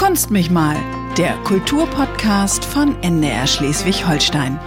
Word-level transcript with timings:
Kunst 0.00 0.30
mich 0.30 0.50
mal, 0.50 0.76
der 1.18 1.34
Kulturpodcast 1.44 2.64
von 2.64 2.96
NDR 3.02 3.46
Schleswig-Holstein. 3.46 4.58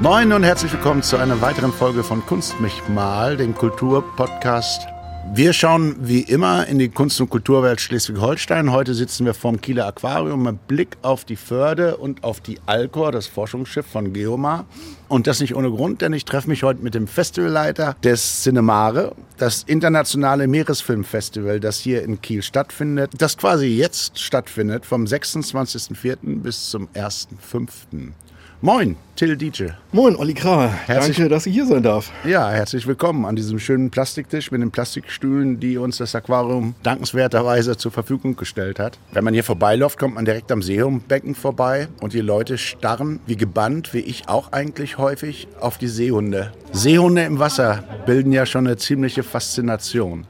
Moin 0.00 0.32
und 0.32 0.42
herzlich 0.42 0.72
willkommen 0.72 1.04
zu 1.04 1.18
einer 1.18 1.40
weiteren 1.40 1.72
Folge 1.72 2.02
von 2.02 2.26
Kunst 2.26 2.60
mich 2.60 2.82
mal, 2.88 3.36
dem 3.36 3.54
Kulturpodcast 3.54 4.88
wir 5.32 5.52
schauen 5.52 5.96
wie 6.00 6.20
immer 6.20 6.66
in 6.66 6.78
die 6.78 6.88
Kunst- 6.88 7.20
und 7.20 7.30
Kulturwelt 7.30 7.80
Schleswig-Holstein. 7.80 8.70
Heute 8.70 8.94
sitzen 8.94 9.24
wir 9.26 9.34
vorm 9.34 9.60
Kieler 9.60 9.86
Aquarium 9.86 10.42
mit 10.42 10.68
Blick 10.68 10.96
auf 11.02 11.24
die 11.24 11.36
Förde 11.36 11.96
und 11.96 12.22
auf 12.22 12.40
die 12.40 12.58
Alcor, 12.66 13.10
das 13.10 13.26
Forschungsschiff 13.26 13.86
von 13.86 14.12
Geomar. 14.12 14.66
Und 15.08 15.26
das 15.26 15.40
nicht 15.40 15.54
ohne 15.54 15.70
Grund, 15.70 16.02
denn 16.02 16.12
ich 16.12 16.24
treffe 16.24 16.48
mich 16.48 16.62
heute 16.62 16.82
mit 16.82 16.94
dem 16.94 17.06
Festivalleiter 17.06 17.96
des 18.04 18.42
Cinemare, 18.42 19.14
das 19.36 19.62
internationale 19.64 20.46
Meeresfilmfestival, 20.46 21.60
das 21.60 21.78
hier 21.78 22.02
in 22.02 22.20
Kiel 22.20 22.42
stattfindet, 22.42 23.12
das 23.18 23.36
quasi 23.36 23.66
jetzt 23.66 24.18
stattfindet, 24.18 24.86
vom 24.86 25.04
26.04. 25.04 26.42
bis 26.42 26.70
zum 26.70 26.88
1.05. 26.88 28.12
Moin, 28.60 28.96
Till 29.16 29.36
Dietsche. 29.36 29.76
Moin, 29.92 30.16
Olli 30.16 30.32
Krah. 30.32 30.68
Herzlich, 30.68 31.16
Danke, 31.16 31.28
dass 31.28 31.44
ich 31.44 31.52
hier 31.52 31.66
sein 31.66 31.82
darf. 31.82 32.10
Ja, 32.24 32.50
herzlich 32.50 32.86
willkommen 32.86 33.26
an 33.26 33.36
diesem 33.36 33.58
schönen 33.58 33.90
Plastiktisch 33.90 34.50
mit 34.50 34.62
den 34.62 34.70
Plastikstühlen, 34.70 35.60
die 35.60 35.76
uns 35.76 35.98
das 35.98 36.14
Aquarium 36.14 36.74
dankenswerterweise 36.82 37.76
zur 37.76 37.92
Verfügung 37.92 38.36
gestellt 38.36 38.78
hat. 38.78 38.98
Wenn 39.12 39.24
man 39.24 39.34
hier 39.34 39.44
vorbeiläuft, 39.44 39.98
kommt 39.98 40.14
man 40.14 40.24
direkt 40.24 40.50
am 40.50 40.62
Seehundbecken 40.62 41.34
vorbei 41.34 41.88
und 42.00 42.12
die 42.14 42.20
Leute 42.20 42.56
starren 42.56 43.20
wie 43.26 43.36
gebannt, 43.36 43.92
wie 43.92 44.00
ich 44.00 44.28
auch 44.28 44.52
eigentlich 44.52 44.98
häufig, 44.98 45.48
auf 45.60 45.76
die 45.76 45.88
Seehunde. 45.88 46.52
Seehunde 46.72 47.24
im 47.24 47.38
Wasser 47.38 47.84
bilden 48.06 48.32
ja 48.32 48.46
schon 48.46 48.66
eine 48.66 48.76
ziemliche 48.76 49.22
Faszination 49.22 50.26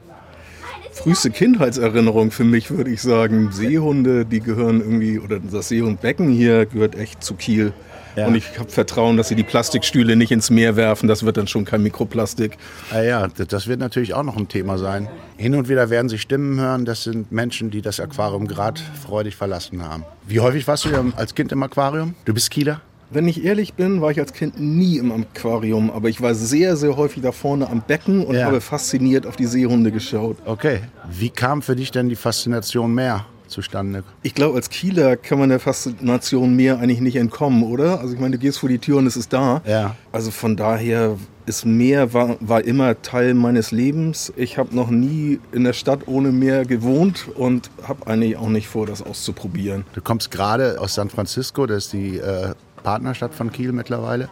früheste 0.95 1.29
Kindheitserinnerung 1.29 2.31
für 2.31 2.45
mich, 2.45 2.71
würde 2.71 2.89
ich 2.89 3.01
sagen. 3.01 3.51
Seehunde, 3.51 4.25
die 4.25 4.39
gehören 4.39 4.79
irgendwie, 4.79 5.19
oder 5.19 5.39
das 5.39 5.67
Seehundbecken 5.67 6.29
hier 6.29 6.65
gehört 6.65 6.95
echt 6.95 7.23
zu 7.23 7.35
Kiel. 7.35 7.73
Ja. 8.15 8.27
Und 8.27 8.35
ich 8.35 8.57
habe 8.57 8.69
Vertrauen, 8.69 9.17
dass 9.17 9.27
sie 9.27 9.35
die 9.35 9.43
Plastikstühle 9.43 10.15
nicht 10.15 10.31
ins 10.31 10.49
Meer 10.49 10.75
werfen. 10.75 11.07
Das 11.07 11.23
wird 11.25 11.37
dann 11.37 11.47
schon 11.47 11.65
kein 11.65 11.83
Mikroplastik. 11.83 12.57
Ah 12.91 13.01
ja, 13.01 13.27
das 13.27 13.67
wird 13.67 13.79
natürlich 13.79 14.13
auch 14.13 14.23
noch 14.23 14.37
ein 14.37 14.47
Thema 14.47 14.77
sein. 14.77 15.09
Hin 15.37 15.55
und 15.55 15.67
wieder 15.67 15.89
werden 15.89 16.07
Sie 16.07 16.17
Stimmen 16.17 16.59
hören. 16.59 16.85
Das 16.85 17.03
sind 17.03 17.31
Menschen, 17.31 17.71
die 17.71 17.81
das 17.81 17.99
Aquarium 17.99 18.47
gerade 18.47 18.79
freudig 19.05 19.35
verlassen 19.35 19.83
haben. 19.83 20.05
Wie 20.27 20.39
häufig 20.39 20.67
warst 20.67 20.85
du 20.85 20.89
als 21.15 21.35
Kind 21.35 21.51
im 21.51 21.61
Aquarium? 21.63 22.15
Du 22.25 22.33
bist 22.33 22.51
Kieler? 22.51 22.81
Wenn 23.11 23.27
ich 23.27 23.45
ehrlich 23.45 23.75
bin, 23.75 24.01
war 24.01 24.09
ich 24.11 24.19
als 24.19 24.33
Kind 24.33 24.59
nie 24.59 24.97
im 24.97 25.11
Aquarium, 25.11 25.91
aber 25.91 26.09
ich 26.09 26.21
war 26.21 26.33
sehr, 26.33 26.75
sehr 26.75 26.97
häufig 26.97 27.21
da 27.21 27.31
vorne 27.31 27.69
am 27.69 27.81
Becken 27.81 28.25
und 28.25 28.35
ja. 28.35 28.45
habe 28.45 28.61
fasziniert 28.61 29.27
auf 29.27 29.35
die 29.35 29.45
Seehunde 29.45 29.91
geschaut. 29.91 30.37
Okay. 30.45 30.79
Wie 31.09 31.29
kam 31.29 31.61
für 31.61 31.75
dich 31.75 31.91
denn 31.91 32.09
die 32.09 32.15
Faszination 32.15 32.93
mehr? 32.93 33.25
Zustande? 33.55 34.03
Ich 34.21 34.35
glaube, 34.35 34.55
als 34.55 34.69
Kieler 34.69 35.17
kann 35.17 35.39
man 35.39 35.49
der 35.49 35.59
Faszination 35.59 36.55
Meer 36.55 36.79
eigentlich 36.79 37.01
nicht 37.01 37.15
entkommen, 37.15 37.63
oder? 37.63 37.99
Also 37.99 38.13
ich 38.13 38.19
meine, 38.19 38.33
du 38.33 38.37
gehst 38.37 38.59
vor 38.59 38.69
die 38.69 38.79
Tür 38.79 38.97
und 38.97 39.07
es 39.07 39.17
ist 39.17 39.33
da. 39.33 39.61
Ja. 39.65 39.95
Also 40.11 40.29
von 40.29 40.55
daher 40.55 41.17
ist 41.45 41.65
Meer 41.65 42.13
war, 42.13 42.37
war 42.39 42.63
immer 42.63 43.01
Teil 43.01 43.33
meines 43.33 43.71
Lebens. 43.71 44.33
Ich 44.35 44.57
habe 44.57 44.75
noch 44.75 44.89
nie 44.89 45.39
in 45.51 45.63
der 45.63 45.73
Stadt 45.73 46.07
ohne 46.07 46.31
Meer 46.31 46.65
gewohnt 46.65 47.27
und 47.35 47.69
habe 47.87 48.07
eigentlich 48.07 48.37
auch 48.37 48.49
nicht 48.49 48.67
vor, 48.67 48.85
das 48.85 49.01
auszuprobieren. 49.01 49.85
Du 49.93 50.01
kommst 50.01 50.31
gerade 50.31 50.79
aus 50.79 50.95
San 50.95 51.09
Francisco, 51.09 51.65
das 51.65 51.85
ist 51.85 51.93
die 51.93 52.17
äh, 52.17 52.53
Partnerstadt 52.83 53.33
von 53.33 53.51
Kiel 53.51 53.71
mittlerweile. 53.71 54.29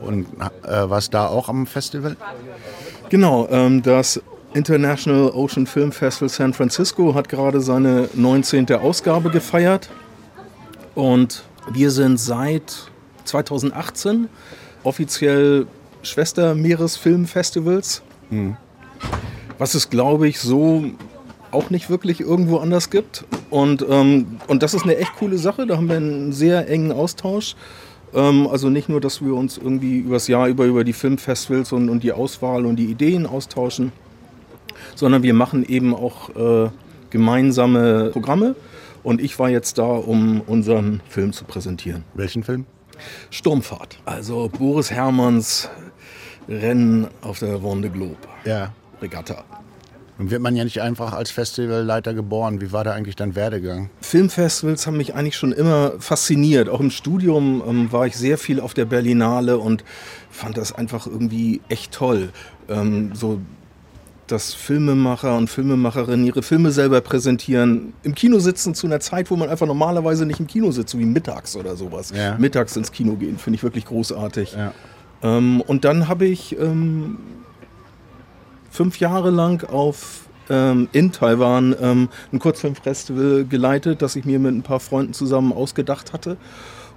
Und 0.00 0.26
äh, 0.64 0.88
warst 0.88 1.14
da 1.14 1.26
auch 1.26 1.48
am 1.48 1.66
Festival? 1.66 2.16
Genau, 3.08 3.48
ähm, 3.50 3.82
das 3.82 4.20
International 4.54 5.32
Ocean 5.34 5.66
Film 5.66 5.90
Festival 5.90 6.28
San 6.28 6.52
Francisco 6.52 7.14
hat 7.14 7.28
gerade 7.28 7.60
seine 7.60 8.08
19. 8.14 8.72
Ausgabe 8.74 9.30
gefeiert. 9.30 9.90
Und 10.94 11.42
wir 11.72 11.90
sind 11.90 12.18
seit 12.18 12.90
2018 13.24 14.28
offiziell 14.84 15.66
Schwester 16.02 16.54
Meeresfilmfestivals. 16.54 18.02
Mhm. 18.30 18.56
Was 19.58 19.74
es, 19.74 19.90
glaube 19.90 20.28
ich, 20.28 20.38
so 20.38 20.84
auch 21.50 21.70
nicht 21.70 21.90
wirklich 21.90 22.20
irgendwo 22.20 22.58
anders 22.58 22.90
gibt. 22.90 23.24
Und, 23.50 23.84
ähm, 23.88 24.38
und 24.46 24.62
das 24.62 24.74
ist 24.74 24.84
eine 24.84 24.96
echt 24.96 25.16
coole 25.16 25.38
Sache. 25.38 25.66
Da 25.66 25.76
haben 25.76 25.88
wir 25.88 25.96
einen 25.96 26.32
sehr 26.32 26.68
engen 26.68 26.92
Austausch. 26.92 27.56
Ähm, 28.14 28.46
also 28.46 28.70
nicht 28.70 28.88
nur, 28.88 29.00
dass 29.00 29.24
wir 29.24 29.34
uns 29.34 29.58
irgendwie 29.58 29.98
übers 29.98 30.28
Jahr 30.28 30.46
über, 30.48 30.64
über 30.64 30.84
die 30.84 30.92
Filmfestivals 30.92 31.72
und, 31.72 31.88
und 31.88 32.02
die 32.02 32.12
Auswahl 32.12 32.66
und 32.66 32.76
die 32.76 32.86
Ideen 32.86 33.26
austauschen, 33.26 33.92
sondern 34.94 35.22
wir 35.22 35.34
machen 35.34 35.64
eben 35.64 35.94
auch 35.94 36.30
äh, 36.36 36.70
gemeinsame 37.10 38.10
Programme. 38.10 38.56
Und 39.02 39.20
ich 39.20 39.38
war 39.38 39.50
jetzt 39.50 39.78
da, 39.78 39.84
um 39.84 40.40
unseren 40.40 41.00
Film 41.08 41.32
zu 41.32 41.44
präsentieren. 41.44 42.04
Welchen 42.14 42.42
Film? 42.42 42.64
Sturmfahrt. 43.30 43.98
Also 44.04 44.48
Boris 44.48 44.90
Hermanns 44.90 45.68
Rennen 46.48 47.08
auf 47.22 47.38
der 47.38 47.58
Vendée 47.58 47.90
Globe. 47.90 48.16
Ja. 48.44 48.72
Regatta. 49.00 49.44
Nun 50.18 50.30
wird 50.30 50.42
man 50.42 50.54
ja 50.54 50.62
nicht 50.62 50.80
einfach 50.80 51.12
als 51.12 51.32
Festivalleiter 51.32 52.14
geboren. 52.14 52.60
Wie 52.60 52.70
war 52.70 52.84
da 52.84 52.92
eigentlich 52.92 53.16
dein 53.16 53.34
Werdegang? 53.34 53.90
Filmfestivals 54.00 54.86
haben 54.86 54.96
mich 54.96 55.14
eigentlich 55.14 55.36
schon 55.36 55.52
immer 55.52 55.94
fasziniert. 55.98 56.68
Auch 56.68 56.80
im 56.80 56.90
Studium 56.90 57.62
ähm, 57.66 57.92
war 57.92 58.06
ich 58.06 58.16
sehr 58.16 58.38
viel 58.38 58.60
auf 58.60 58.74
der 58.74 58.84
Berlinale 58.84 59.58
und 59.58 59.84
fand 60.30 60.56
das 60.56 60.72
einfach 60.72 61.06
irgendwie 61.06 61.62
echt 61.68 61.92
toll. 61.92 62.30
Ähm, 62.68 63.10
so 63.14 63.40
dass 64.26 64.54
Filmemacher 64.54 65.36
und 65.36 65.50
Filmemacherinnen 65.50 66.26
ihre 66.26 66.42
Filme 66.42 66.70
selber 66.70 67.00
präsentieren, 67.00 67.92
im 68.02 68.14
Kino 68.14 68.38
sitzen 68.38 68.74
zu 68.74 68.86
einer 68.86 69.00
Zeit, 69.00 69.30
wo 69.30 69.36
man 69.36 69.48
einfach 69.48 69.66
normalerweise 69.66 70.26
nicht 70.26 70.40
im 70.40 70.46
Kino 70.46 70.70
sitzt, 70.70 70.90
so 70.90 70.98
wie 70.98 71.04
mittags 71.04 71.56
oder 71.56 71.76
sowas. 71.76 72.12
Ja. 72.14 72.36
Mittags 72.38 72.76
ins 72.76 72.92
Kino 72.92 73.14
gehen, 73.14 73.38
finde 73.38 73.56
ich 73.56 73.62
wirklich 73.62 73.84
großartig. 73.84 74.54
Ja. 74.54 74.72
Ähm, 75.22 75.60
und 75.60 75.84
dann 75.84 76.08
habe 76.08 76.26
ich 76.26 76.58
ähm, 76.58 77.18
fünf 78.70 78.98
Jahre 78.98 79.30
lang 79.30 79.64
auf 79.68 80.28
ähm, 80.50 80.88
in 80.92 81.12
Taiwan 81.12 81.74
ähm, 81.80 82.08
ein 82.32 82.38
Kurzfilmfestival 82.38 83.44
geleitet, 83.44 84.02
das 84.02 84.16
ich 84.16 84.24
mir 84.24 84.38
mit 84.38 84.54
ein 84.54 84.62
paar 84.62 84.80
Freunden 84.80 85.14
zusammen 85.14 85.52
ausgedacht 85.52 86.12
hatte. 86.12 86.36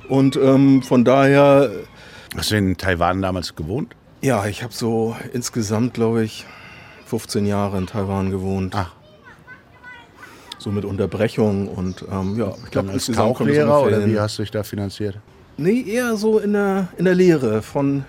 Und 0.10 0.36
ähm, 0.38 0.82
von 0.84 1.06
daher. 1.06 1.72
Hast 2.36 2.52
du 2.52 2.58
in 2.58 2.78
Taiwan 2.78 3.22
damals 3.22 3.56
gewohnt? 3.56 3.96
Ja, 4.22 4.46
ich 4.48 4.64
habe 4.64 4.74
so 4.74 5.16
insgesamt, 5.34 5.94
glaube 5.94 6.24
ich, 6.24 6.46
15 7.08 7.46
Jahre 7.46 7.78
in 7.78 7.88
Taiwan 7.88 8.32
gewohnt. 8.32 8.74
Ach. 8.76 8.92
So 10.60 10.72
mit 10.72 10.86
Unterbrechung 10.86 11.68
und 11.68 12.04
ähm, 12.12 12.36
ja, 12.38 12.54
ich 12.64 12.72
glaube, 12.72 12.92
als 12.92 13.06
Tauchlehrer 13.06 13.84
oder 13.84 14.06
wie 14.06 14.20
hast 14.20 14.40
du 14.40 14.44
dich 14.44 14.52
da 14.52 14.64
finanziert? 14.64 15.18
Nee, 15.58 15.84
eher 15.88 16.18
so 16.18 16.40
in 16.40 16.54
der, 16.54 16.90
in 16.98 17.06
der 17.06 17.16
Lehre 17.16 17.62
von 17.62 18.06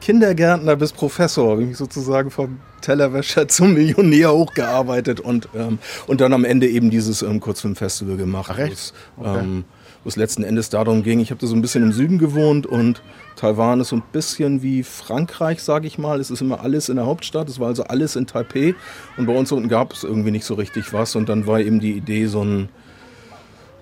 Kindergärtner 0.00 0.74
bis 0.76 0.92
Professor, 0.92 1.52
habe 1.52 1.62
ich 1.62 1.68
mich 1.68 1.76
sozusagen 1.76 2.30
vom 2.30 2.58
Tellerwäscher 2.80 3.46
zum 3.48 3.74
Millionär 3.74 4.32
hochgearbeitet 4.32 5.20
und, 5.20 5.48
ähm, 5.54 5.78
und 6.06 6.20
dann 6.20 6.32
am 6.32 6.44
Ende 6.44 6.68
eben 6.68 6.90
dieses 6.90 7.22
ähm, 7.22 7.40
Kurzfilmfestival 7.40 8.16
gemacht. 8.16 8.50
Ach, 8.52 8.58
echt? 8.58 8.92
Okay. 9.16 9.38
Ähm, 9.38 9.64
wo 10.04 10.08
es 10.08 10.16
letzten 10.16 10.42
Endes 10.42 10.68
darum 10.68 11.02
ging, 11.02 11.20
ich 11.20 11.30
habe 11.30 11.40
da 11.40 11.46
so 11.46 11.54
ein 11.54 11.62
bisschen 11.62 11.84
im 11.84 11.92
Süden 11.92 12.18
gewohnt 12.18 12.66
und 12.66 13.02
Taiwan 13.36 13.80
ist 13.80 13.88
so 13.88 13.96
ein 13.96 14.02
bisschen 14.12 14.62
wie 14.62 14.82
Frankreich, 14.82 15.62
sage 15.62 15.86
ich 15.86 15.98
mal. 15.98 16.20
Es 16.20 16.30
ist 16.30 16.40
immer 16.40 16.60
alles 16.60 16.88
in 16.88 16.96
der 16.96 17.06
Hauptstadt, 17.06 17.48
es 17.48 17.60
war 17.60 17.68
also 17.68 17.84
alles 17.84 18.16
in 18.16 18.26
Taipei 18.26 18.74
und 19.16 19.26
bei 19.26 19.34
uns 19.34 19.52
unten 19.52 19.68
gab 19.68 19.92
es 19.92 20.02
irgendwie 20.02 20.32
nicht 20.32 20.44
so 20.44 20.54
richtig 20.54 20.92
was 20.92 21.14
und 21.14 21.28
dann 21.28 21.46
war 21.46 21.60
eben 21.60 21.80
die 21.80 21.92
Idee, 21.92 22.26
so 22.26 22.44
ein, 22.44 22.68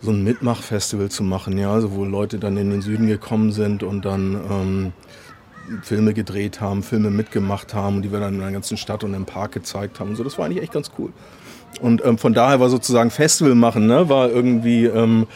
so 0.02 0.10
ein 0.10 0.22
Mitmachfestival 0.22 1.10
zu 1.10 1.22
machen, 1.22 1.56
ja, 1.58 1.72
also 1.72 1.92
wo 1.92 2.04
Leute 2.04 2.38
dann 2.38 2.56
in 2.56 2.70
den 2.70 2.82
Süden 2.82 3.06
gekommen 3.06 3.52
sind 3.52 3.82
und 3.82 4.04
dann 4.04 4.40
ähm, 4.50 4.92
Filme 5.82 6.14
gedreht 6.14 6.60
haben, 6.60 6.82
Filme 6.82 7.10
mitgemacht 7.10 7.74
haben, 7.74 8.02
die 8.02 8.12
wir 8.12 8.20
dann 8.20 8.34
in 8.34 8.40
der 8.40 8.50
ganzen 8.50 8.76
Stadt 8.76 9.04
und 9.04 9.14
im 9.14 9.24
Park 9.24 9.52
gezeigt 9.52 10.00
haben 10.00 10.10
und 10.10 10.16
so. 10.16 10.24
Das 10.24 10.36
war 10.36 10.46
eigentlich 10.46 10.62
echt 10.62 10.72
ganz 10.72 10.90
cool. 10.98 11.12
Und 11.80 12.04
ähm, 12.04 12.18
von 12.18 12.34
daher 12.34 12.60
war 12.60 12.68
sozusagen 12.68 13.10
Festival 13.10 13.54
machen, 13.54 13.86
ne, 13.86 14.08
war 14.08 14.28
irgendwie 14.28 14.86
ähm, 14.86 15.26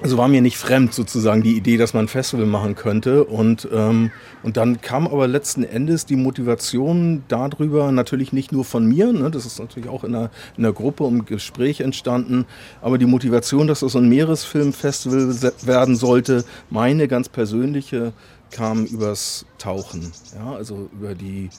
also 0.00 0.16
war 0.16 0.28
mir 0.28 0.40
nicht 0.40 0.56
fremd 0.56 0.94
sozusagen 0.94 1.42
die 1.42 1.56
Idee, 1.56 1.76
dass 1.76 1.92
man 1.92 2.04
ein 2.04 2.08
Festival 2.08 2.46
machen 2.46 2.76
könnte. 2.76 3.24
Und, 3.24 3.68
ähm, 3.72 4.10
und 4.42 4.56
dann 4.56 4.80
kam 4.80 5.08
aber 5.08 5.26
letzten 5.26 5.64
Endes 5.64 6.06
die 6.06 6.16
Motivation 6.16 7.24
darüber, 7.28 7.90
natürlich 7.90 8.32
nicht 8.32 8.52
nur 8.52 8.64
von 8.64 8.86
mir, 8.86 9.12
ne, 9.12 9.30
das 9.30 9.44
ist 9.44 9.58
natürlich 9.58 9.88
auch 9.88 10.04
in 10.04 10.12
der, 10.12 10.30
in 10.56 10.62
der 10.62 10.72
Gruppe 10.72 11.06
im 11.06 11.24
Gespräch 11.24 11.80
entstanden, 11.80 12.46
aber 12.80 12.98
die 12.98 13.06
Motivation, 13.06 13.66
dass 13.66 13.80
das 13.80 13.96
ein 13.96 14.08
Meeresfilmfestival 14.08 15.52
werden 15.62 15.96
sollte, 15.96 16.44
meine 16.70 17.08
ganz 17.08 17.28
persönliche, 17.28 18.12
kam 18.50 18.84
übers 18.84 19.44
Tauchen. 19.58 20.12
Ja, 20.34 20.54
also 20.54 20.88
über 20.92 21.14
die, 21.14 21.50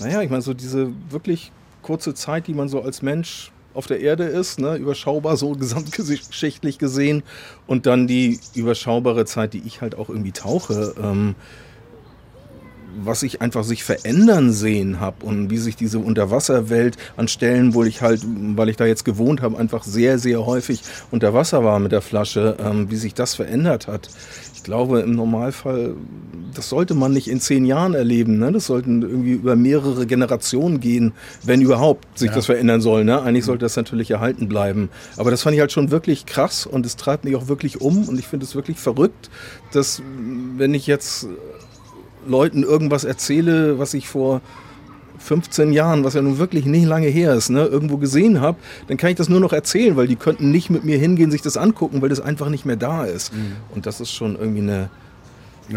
naja, 0.00 0.20
ich 0.22 0.30
meine, 0.30 0.42
so 0.42 0.52
diese 0.52 0.92
wirklich 1.10 1.52
kurze 1.80 2.12
Zeit, 2.12 2.48
die 2.48 2.54
man 2.54 2.68
so 2.68 2.82
als 2.82 3.02
Mensch 3.02 3.51
auf 3.74 3.86
der 3.86 4.00
Erde 4.00 4.24
ist, 4.24 4.58
ne, 4.58 4.76
überschaubar 4.76 5.36
so 5.36 5.52
gesamtgeschichtlich 5.58 6.78
gesehen. 6.78 7.22
Und 7.66 7.86
dann 7.86 8.06
die 8.06 8.40
überschaubare 8.54 9.24
Zeit, 9.24 9.52
die 9.54 9.62
ich 9.66 9.80
halt 9.80 9.94
auch 9.94 10.08
irgendwie 10.08 10.32
tauche, 10.32 10.94
ähm, 11.02 11.34
was 13.04 13.22
ich 13.22 13.40
einfach 13.40 13.64
sich 13.64 13.84
verändern 13.84 14.52
sehen 14.52 15.00
habe 15.00 15.24
und 15.24 15.50
wie 15.50 15.58
sich 15.58 15.76
diese 15.76 15.98
Unterwasserwelt 15.98 16.96
an 17.16 17.28
Stellen, 17.28 17.74
wo 17.74 17.84
ich 17.84 18.02
halt, 18.02 18.22
weil 18.26 18.68
ich 18.68 18.76
da 18.76 18.86
jetzt 18.86 19.04
gewohnt 19.04 19.42
habe, 19.42 19.58
einfach 19.58 19.84
sehr, 19.84 20.18
sehr 20.18 20.44
häufig 20.46 20.82
unter 21.10 21.34
Wasser 21.34 21.64
war 21.64 21.78
mit 21.78 21.92
der 21.92 22.02
Flasche, 22.02 22.56
ähm, 22.58 22.90
wie 22.90 22.96
sich 22.96 23.14
das 23.14 23.34
verändert 23.34 23.86
hat. 23.86 24.08
Ich 24.54 24.62
glaube, 24.62 25.00
im 25.00 25.16
Normalfall, 25.16 25.96
das 26.54 26.68
sollte 26.68 26.94
man 26.94 27.12
nicht 27.12 27.28
in 27.28 27.40
zehn 27.40 27.64
Jahren 27.64 27.94
erleben. 27.94 28.38
Ne? 28.38 28.52
Das 28.52 28.66
sollten 28.66 29.02
irgendwie 29.02 29.32
über 29.32 29.56
mehrere 29.56 30.06
Generationen 30.06 30.78
gehen, 30.78 31.14
wenn 31.42 31.60
überhaupt 31.60 32.16
sich 32.16 32.28
ja. 32.28 32.36
das 32.36 32.46
verändern 32.46 32.80
soll. 32.80 33.04
Ne? 33.04 33.20
Eigentlich 33.20 33.44
sollte 33.44 33.64
das 33.64 33.74
natürlich 33.74 34.12
erhalten 34.12 34.48
bleiben. 34.48 34.88
Aber 35.16 35.32
das 35.32 35.42
fand 35.42 35.54
ich 35.54 35.60
halt 35.60 35.72
schon 35.72 35.90
wirklich 35.90 36.26
krass 36.26 36.64
und 36.64 36.86
es 36.86 36.96
treibt 36.96 37.24
mich 37.24 37.34
auch 37.34 37.48
wirklich 37.48 37.80
um 37.80 38.08
und 38.08 38.20
ich 38.20 38.28
finde 38.28 38.46
es 38.46 38.54
wirklich 38.54 38.78
verrückt, 38.78 39.30
dass 39.72 40.00
wenn 40.56 40.74
ich 40.74 40.86
jetzt 40.86 41.26
Leuten 42.26 42.62
irgendwas 42.62 43.04
erzähle, 43.04 43.78
was 43.78 43.94
ich 43.94 44.08
vor 44.08 44.40
15 45.22 45.72
Jahren, 45.72 46.04
was 46.04 46.14
ja 46.14 46.22
nun 46.22 46.38
wirklich 46.38 46.66
nicht 46.66 46.86
lange 46.86 47.06
her 47.06 47.34
ist, 47.34 47.48
ne, 47.48 47.64
irgendwo 47.64 47.96
gesehen 47.96 48.40
habe, 48.40 48.58
dann 48.88 48.96
kann 48.96 49.10
ich 49.10 49.16
das 49.16 49.28
nur 49.28 49.40
noch 49.40 49.52
erzählen, 49.52 49.96
weil 49.96 50.08
die 50.08 50.16
könnten 50.16 50.50
nicht 50.50 50.68
mit 50.68 50.84
mir 50.84 50.98
hingehen, 50.98 51.30
sich 51.30 51.42
das 51.42 51.56
angucken, 51.56 52.02
weil 52.02 52.08
das 52.08 52.20
einfach 52.20 52.48
nicht 52.48 52.66
mehr 52.66 52.76
da 52.76 53.04
ist. 53.04 53.32
Mhm. 53.32 53.56
Und 53.74 53.86
das 53.86 54.00
ist 54.00 54.12
schon 54.12 54.36
irgendwie 54.36 54.62
eine. 54.62 54.90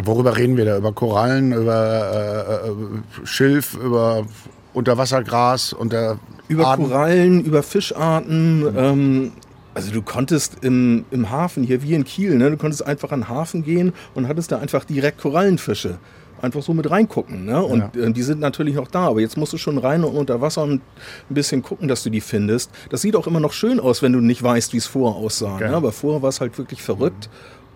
Worüber 0.04 0.36
reden 0.36 0.58
wir 0.58 0.66
da? 0.66 0.78
Über 0.78 0.92
Korallen, 0.94 1.54
über 1.54 2.66
äh, 2.66 2.70
äh 2.70 3.26
Schilf, 3.26 3.76
über 3.76 4.26
Unterwassergras, 4.74 5.74
unter 5.74 6.18
über 6.48 6.68
Arten? 6.68 6.84
Korallen, 6.84 7.46
über 7.46 7.62
Fischarten. 7.62 8.62
Mhm. 8.62 8.78
Ähm, 8.78 9.32
also 9.76 9.92
du 9.92 10.02
konntest 10.02 10.64
im, 10.64 11.06
im 11.12 11.30
Hafen, 11.30 11.64
hier 11.64 11.84
wie 11.84 11.94
in 11.94 12.04
Kiel, 12.04 12.36
ne, 12.36 12.50
du 12.50 12.58
konntest 12.58 12.86
einfach 12.86 13.12
an 13.12 13.22
den 13.22 13.30
Hafen 13.30 13.64
gehen 13.64 13.94
und 14.16 14.28
hattest 14.28 14.52
da 14.52 14.58
einfach 14.58 14.86
direkt 14.86 15.20
Korallenfische 15.20 16.00
einfach 16.46 16.62
so 16.62 16.74
mit 16.74 16.90
reingucken. 16.90 17.46
Ne? 17.46 17.62
Und 17.62 17.96
ja. 17.96 18.04
Äh, 18.04 18.12
die 18.12 18.22
sind 18.22 18.40
natürlich 18.40 18.76
noch 18.76 18.88
da, 18.88 19.08
aber 19.08 19.20
jetzt 19.20 19.38
musst 19.38 19.54
du 19.54 19.58
schon 19.58 19.78
rein 19.78 20.04
und 20.04 20.16
unter 20.16 20.40
Wasser 20.42 20.64
und 20.64 20.82
ein 21.30 21.34
bisschen 21.34 21.62
gucken, 21.62 21.88
dass 21.88 22.04
du 22.04 22.10
die 22.10 22.22
findest. 22.22 22.72
Das 22.90 23.02
sieht 23.02 23.16
auch 23.16 23.28
immer 23.28 23.40
noch 23.40 23.52
schön 23.52 23.80
aus, 23.80 24.02
wenn 24.02 24.14
du 24.14 24.22
nicht 24.22 24.42
weißt, 24.42 24.74
wie 24.74 24.78
es 24.78 24.86
vorher 24.86 25.18
aussah. 25.20 25.56
Okay. 25.56 25.70
Ne? 25.70 25.76
Aber 25.76 25.92
vorher 25.92 26.22
war 26.22 26.30
es 26.30 26.40
halt 26.40 26.58
wirklich 26.58 26.82
verrückt. 26.82 27.30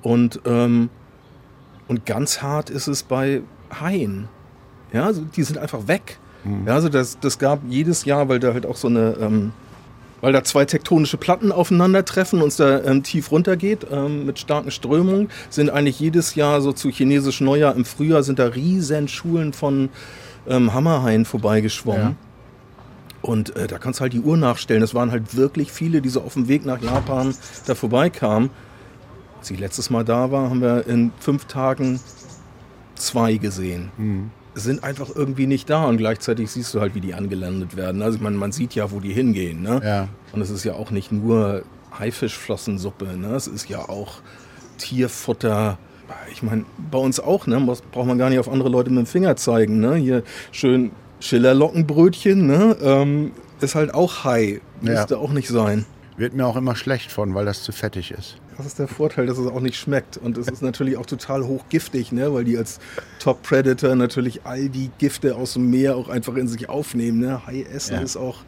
Mhm. 0.03 0.11
Und, 0.11 0.41
ähm, 0.45 0.89
und 1.87 2.05
ganz 2.05 2.41
hart 2.41 2.69
ist 2.69 2.87
es 2.87 3.03
bei 3.03 3.41
Haien. 3.81 4.29
Ja, 4.93 5.05
also 5.05 5.21
die 5.35 5.43
sind 5.43 5.57
einfach 5.57 5.87
weg. 5.87 6.19
Mhm. 6.43 6.67
Ja, 6.67 6.75
also 6.75 6.89
das, 6.89 7.19
das 7.19 7.37
gab 7.39 7.59
jedes 7.67 8.05
Jahr, 8.05 8.29
weil 8.29 8.39
da 8.39 8.53
halt 8.53 8.65
auch 8.65 8.77
so 8.77 8.87
eine... 8.87 9.17
Ähm, 9.19 9.51
weil 10.21 10.33
da 10.33 10.43
zwei 10.43 10.65
tektonische 10.65 11.17
Platten 11.17 11.51
aufeinandertreffen 11.51 12.41
und 12.41 12.49
es 12.49 12.57
da 12.57 12.83
ähm, 12.83 13.03
tief 13.03 13.31
runtergeht 13.31 13.87
ähm, 13.91 14.25
mit 14.25 14.39
starken 14.39 14.71
Strömungen, 14.71 15.29
sind 15.49 15.69
eigentlich 15.69 15.99
jedes 15.99 16.35
Jahr 16.35 16.61
so 16.61 16.73
zu 16.73 16.89
chinesisch 16.89 17.41
Neujahr 17.41 17.75
im 17.75 17.85
Frühjahr 17.85 18.23
sind 18.23 18.39
da 18.39 18.47
riesen 18.47 19.07
Schulen 19.07 19.53
von 19.53 19.89
ähm, 20.47 20.73
Hammerhaien 20.73 21.25
vorbeigeschwommen. 21.25 22.01
Ja. 22.01 22.15
Und 23.21 23.55
äh, 23.55 23.67
da 23.67 23.77
kannst 23.77 23.99
du 23.99 24.01
halt 24.01 24.13
die 24.13 24.21
Uhr 24.21 24.37
nachstellen. 24.37 24.81
Es 24.81 24.93
waren 24.93 25.11
halt 25.11 25.35
wirklich 25.35 25.71
viele, 25.71 26.01
die 26.01 26.09
so 26.09 26.21
auf 26.21 26.33
dem 26.33 26.47
Weg 26.47 26.65
nach 26.65 26.81
Japan 26.81 27.35
da 27.67 27.75
vorbeikamen. 27.75 28.49
Als 29.39 29.51
ich 29.51 29.59
letztes 29.59 29.89
Mal 29.89 30.05
da 30.05 30.31
war, 30.31 30.49
haben 30.49 30.61
wir 30.61 30.87
in 30.87 31.11
fünf 31.19 31.45
Tagen 31.45 31.99
zwei 32.95 33.35
gesehen. 33.35 33.91
Mhm 33.97 34.31
sind 34.55 34.83
einfach 34.83 35.09
irgendwie 35.13 35.47
nicht 35.47 35.69
da 35.69 35.85
und 35.85 35.97
gleichzeitig 35.97 36.51
siehst 36.51 36.73
du 36.73 36.81
halt, 36.81 36.95
wie 36.95 37.01
die 37.01 37.13
angelandet 37.13 37.75
werden. 37.75 38.01
Also 38.01 38.19
man, 38.19 38.35
man 38.35 38.51
sieht 38.51 38.75
ja, 38.75 38.91
wo 38.91 38.99
die 38.99 39.13
hingehen. 39.13 39.61
Ne? 39.61 39.81
Ja. 39.83 40.07
Und 40.31 40.41
es 40.41 40.49
ist 40.49 40.63
ja 40.63 40.73
auch 40.73 40.91
nicht 40.91 41.11
nur 41.11 41.63
Haifischflossensuppe, 41.97 43.17
ne? 43.17 43.35
es 43.35 43.47
ist 43.47 43.69
ja 43.69 43.87
auch 43.89 44.15
Tierfutter. 44.77 45.77
Ich 46.31 46.41
meine, 46.41 46.65
bei 46.91 46.97
uns 46.97 47.19
auch, 47.19 47.47
ne? 47.47 47.59
braucht 47.91 48.07
man 48.07 48.17
gar 48.17 48.29
nicht 48.29 48.39
auf 48.39 48.49
andere 48.49 48.69
Leute 48.69 48.89
mit 48.89 48.99
dem 48.99 49.05
Finger 49.05 49.35
zeigen. 49.35 49.79
Ne? 49.79 49.95
Hier 49.95 50.23
schön 50.51 50.91
Schillerlockenbrötchen, 51.19 52.47
ne? 52.47 52.77
Ähm, 52.81 53.31
ist 53.61 53.75
halt 53.75 53.93
auch 53.93 54.23
Hai. 54.23 54.61
Müsste 54.81 55.15
ja. 55.15 55.19
auch 55.19 55.31
nicht 55.31 55.49
sein. 55.49 55.85
Wird 56.17 56.33
mir 56.33 56.45
auch 56.45 56.55
immer 56.55 56.75
schlecht 56.75 57.11
von, 57.11 57.35
weil 57.35 57.45
das 57.45 57.63
zu 57.63 57.71
fettig 57.71 58.11
ist. 58.11 58.37
Das 58.59 58.65
ist 58.65 58.77
der 58.77 58.89
Vorteil, 58.89 59.25
dass 59.25 59.37
es 59.37 59.47
auch 59.47 59.61
nicht 59.61 59.77
schmeckt. 59.77 60.17
Und 60.17 60.37
es 60.37 60.49
ist 60.49 60.61
natürlich 60.61 60.97
auch 60.97 61.05
total 61.05 61.45
hochgiftig, 61.45 62.11
ne? 62.11 62.33
weil 62.33 62.43
die 62.43 62.57
als 62.57 62.79
Top 63.17 63.41
Predator 63.41 63.95
natürlich 63.95 64.41
all 64.43 64.67
die 64.67 64.91
Gifte 64.97 65.37
aus 65.37 65.53
dem 65.53 65.69
Meer 65.69 65.95
auch 65.95 66.09
einfach 66.09 66.35
in 66.35 66.49
sich 66.49 66.67
aufnehmen. 66.67 67.19
Ne? 67.19 67.47
Hai 67.47 67.65
essen 67.73 67.93
ja. 67.93 68.01
ist 68.01 68.17
auch, 68.17 68.39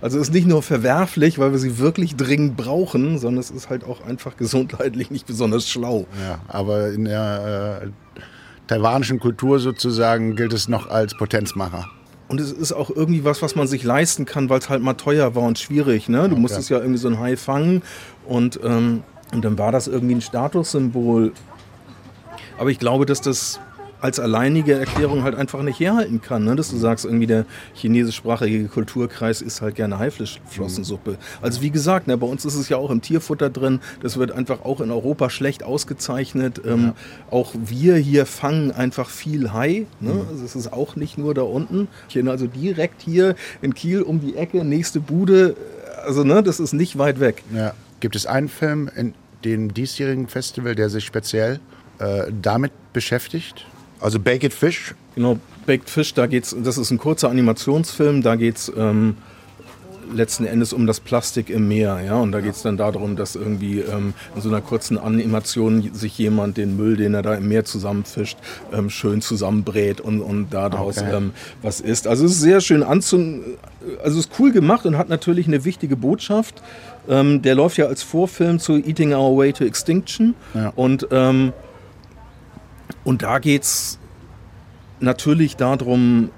also 0.00 0.20
ist 0.20 0.32
nicht 0.32 0.46
nur 0.46 0.62
verwerflich, 0.62 1.40
weil 1.40 1.50
wir 1.50 1.58
sie 1.58 1.80
wirklich 1.80 2.14
dringend 2.14 2.56
brauchen, 2.56 3.18
sondern 3.18 3.40
es 3.40 3.50
ist 3.50 3.68
halt 3.68 3.82
auch 3.82 4.06
einfach 4.06 4.36
gesundheitlich 4.36 5.10
nicht 5.10 5.26
besonders 5.26 5.68
schlau. 5.68 6.06
Ja, 6.22 6.38
aber 6.46 6.92
in 6.92 7.06
der 7.06 7.82
äh, 7.82 8.20
taiwanischen 8.68 9.18
Kultur 9.18 9.58
sozusagen 9.58 10.36
gilt 10.36 10.52
es 10.52 10.68
noch 10.68 10.88
als 10.88 11.16
Potenzmacher. 11.16 11.84
Und 12.28 12.40
es 12.40 12.52
ist 12.52 12.70
auch 12.72 12.90
irgendwie 12.90 13.24
was, 13.24 13.42
was 13.42 13.56
man 13.56 13.66
sich 13.66 13.82
leisten 13.82 14.24
kann, 14.24 14.50
weil 14.50 14.60
es 14.60 14.68
halt 14.68 14.82
mal 14.82 14.94
teuer 14.94 15.34
war 15.34 15.42
und 15.42 15.58
schwierig. 15.58 16.08
Ne? 16.08 16.28
Du 16.28 16.32
okay. 16.34 16.40
musstest 16.42 16.70
ja 16.70 16.78
irgendwie 16.78 16.98
so 16.98 17.08
ein 17.08 17.18
Hai 17.18 17.36
fangen 17.36 17.82
und 18.24 18.60
ähm, 18.62 19.02
und 19.32 19.44
dann 19.44 19.58
war 19.58 19.72
das 19.72 19.88
irgendwie 19.88 20.14
ein 20.14 20.20
Statussymbol. 20.20 21.32
Aber 22.58 22.70
ich 22.70 22.78
glaube, 22.78 23.06
dass 23.06 23.20
das 23.20 23.60
als 24.00 24.20
alleinige 24.20 24.74
Erklärung 24.74 25.22
halt 25.24 25.34
einfach 25.34 25.62
nicht 25.62 25.80
herhalten 25.80 26.20
kann. 26.20 26.44
Ne? 26.44 26.56
Dass 26.56 26.70
du 26.70 26.76
sagst, 26.76 27.04
irgendwie 27.04 27.26
der 27.26 27.46
chinesischsprachige 27.74 28.68
Kulturkreis 28.68 29.42
ist 29.42 29.60
halt 29.60 29.74
gerne 29.74 29.98
Haiflossenssuppe. 29.98 31.12
Mhm. 31.12 31.16
Also 31.42 31.62
wie 31.62 31.70
gesagt, 31.70 32.06
ne, 32.06 32.16
bei 32.16 32.26
uns 32.26 32.44
ist 32.44 32.54
es 32.54 32.68
ja 32.68 32.76
auch 32.76 32.90
im 32.90 33.00
Tierfutter 33.00 33.50
drin. 33.50 33.80
Das 34.00 34.16
wird 34.16 34.32
einfach 34.32 34.64
auch 34.64 34.80
in 34.80 34.90
Europa 34.90 35.30
schlecht 35.30 35.64
ausgezeichnet. 35.64 36.60
Ähm, 36.64 36.84
ja. 36.84 36.94
Auch 37.30 37.54
wir 37.54 37.96
hier 37.96 38.26
fangen 38.26 38.70
einfach 38.70 39.08
viel 39.08 39.52
Hai. 39.52 39.86
Ne? 40.00 40.14
Mhm. 40.14 40.22
Also 40.30 40.44
es 40.44 40.54
ist 40.54 40.72
auch 40.72 40.96
nicht 40.96 41.18
nur 41.18 41.34
da 41.34 41.42
unten. 41.42 41.88
Also 42.26 42.46
direkt 42.46 43.02
hier 43.02 43.34
in 43.62 43.74
Kiel 43.74 44.02
um 44.02 44.20
die 44.20 44.36
Ecke, 44.36 44.64
nächste 44.64 45.00
Bude. 45.00 45.56
Also 46.04 46.24
ne, 46.24 46.42
das 46.42 46.60
ist 46.60 46.72
nicht 46.72 46.98
weit 46.98 47.20
weg. 47.20 47.42
Ja. 47.52 47.74
Gibt 48.00 48.16
es 48.16 48.26
einen 48.26 48.48
Film 48.48 48.90
in 48.94 49.14
dem 49.44 49.74
diesjährigen 49.74 50.28
Festival, 50.28 50.74
der 50.74 50.90
sich 50.90 51.04
speziell 51.04 51.60
äh, 51.98 52.24
damit 52.42 52.72
beschäftigt? 52.92 53.66
Also 54.00 54.20
Baked 54.20 54.52
Fish? 54.52 54.94
Genau, 55.14 55.38
Baked 55.66 55.90
Fish, 55.90 56.14
da 56.14 56.26
geht's, 56.26 56.54
das 56.62 56.78
ist 56.78 56.90
ein 56.90 56.98
kurzer 56.98 57.28
Animationsfilm, 57.28 58.22
da 58.22 58.36
geht 58.36 58.56
es 58.56 58.72
ähm, 58.76 59.16
letzten 60.12 60.46
Endes 60.46 60.72
um 60.72 60.86
das 60.86 61.00
Plastik 61.00 61.50
im 61.50 61.68
Meer. 61.68 62.00
Ja? 62.04 62.16
Und 62.16 62.32
da 62.32 62.40
geht 62.40 62.54
es 62.54 62.62
dann 62.62 62.76
darum, 62.76 63.16
dass 63.16 63.34
irgendwie 63.34 63.80
ähm, 63.80 64.14
in 64.34 64.40
so 64.40 64.48
einer 64.48 64.60
kurzen 64.60 64.98
Animation 64.98 65.90
sich 65.92 66.16
jemand 66.18 66.56
den 66.56 66.76
Müll, 66.76 66.96
den 66.96 67.14
er 67.14 67.22
da 67.22 67.34
im 67.34 67.48
Meer 67.48 67.64
zusammenfischt, 67.64 68.38
ähm, 68.72 68.90
schön 68.90 69.20
zusammenbrät 69.20 70.00
und, 70.00 70.20
und 70.20 70.50
daraus 70.50 70.98
okay. 70.98 71.16
ähm, 71.16 71.32
was 71.62 71.80
isst. 71.80 72.06
Also 72.06 72.24
es 72.24 72.32
ist 72.32 72.40
sehr 72.40 72.60
schön 72.60 72.82
anzu... 72.82 73.16
Also 74.02 74.18
es 74.18 74.26
ist 74.26 74.32
cool 74.38 74.52
gemacht 74.52 74.84
und 74.86 74.98
hat 74.98 75.08
natürlich 75.08 75.46
eine 75.46 75.64
wichtige 75.64 75.96
Botschaft. 75.96 76.62
Ähm, 77.08 77.42
der 77.42 77.54
läuft 77.54 77.78
ja 77.78 77.86
als 77.86 78.02
Vorfilm 78.02 78.58
zu 78.58 78.76
Eating 78.76 79.14
Our 79.14 79.36
Way 79.36 79.52
to 79.54 79.64
Extinction. 79.64 80.34
Ja. 80.54 80.72
Und, 80.76 81.08
ähm, 81.10 81.52
und 83.04 83.22
da 83.22 83.38
geht 83.38 83.62
es 83.62 83.98
natürlich 85.00 85.56
darum, 85.56 86.30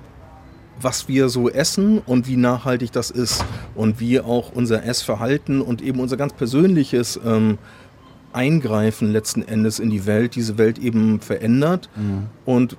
was 0.81 1.09
wir 1.09 1.29
so 1.29 1.50
essen 1.50 1.99
und 1.99 2.27
wie 2.27 2.37
nachhaltig 2.37 2.93
das 2.93 3.11
ist 3.11 3.45
und 3.75 4.00
wie 4.00 4.21
auch 4.21 4.53
unser 4.53 4.85
Essverhalten 4.85 5.61
und 5.61 5.83
eben 5.83 6.00
unser 6.00 6.17
ganz 6.17 6.33
persönliches 6.33 7.21
ähm, 7.25 7.59
Eingreifen 8.33 9.12
letzten 9.12 9.43
Endes 9.43 9.79
in 9.79 9.91
die 9.91 10.07
Welt, 10.07 10.37
diese 10.37 10.57
Welt 10.57 10.79
eben 10.79 11.21
verändert 11.21 11.91
mhm. 11.97 12.27
und 12.45 12.77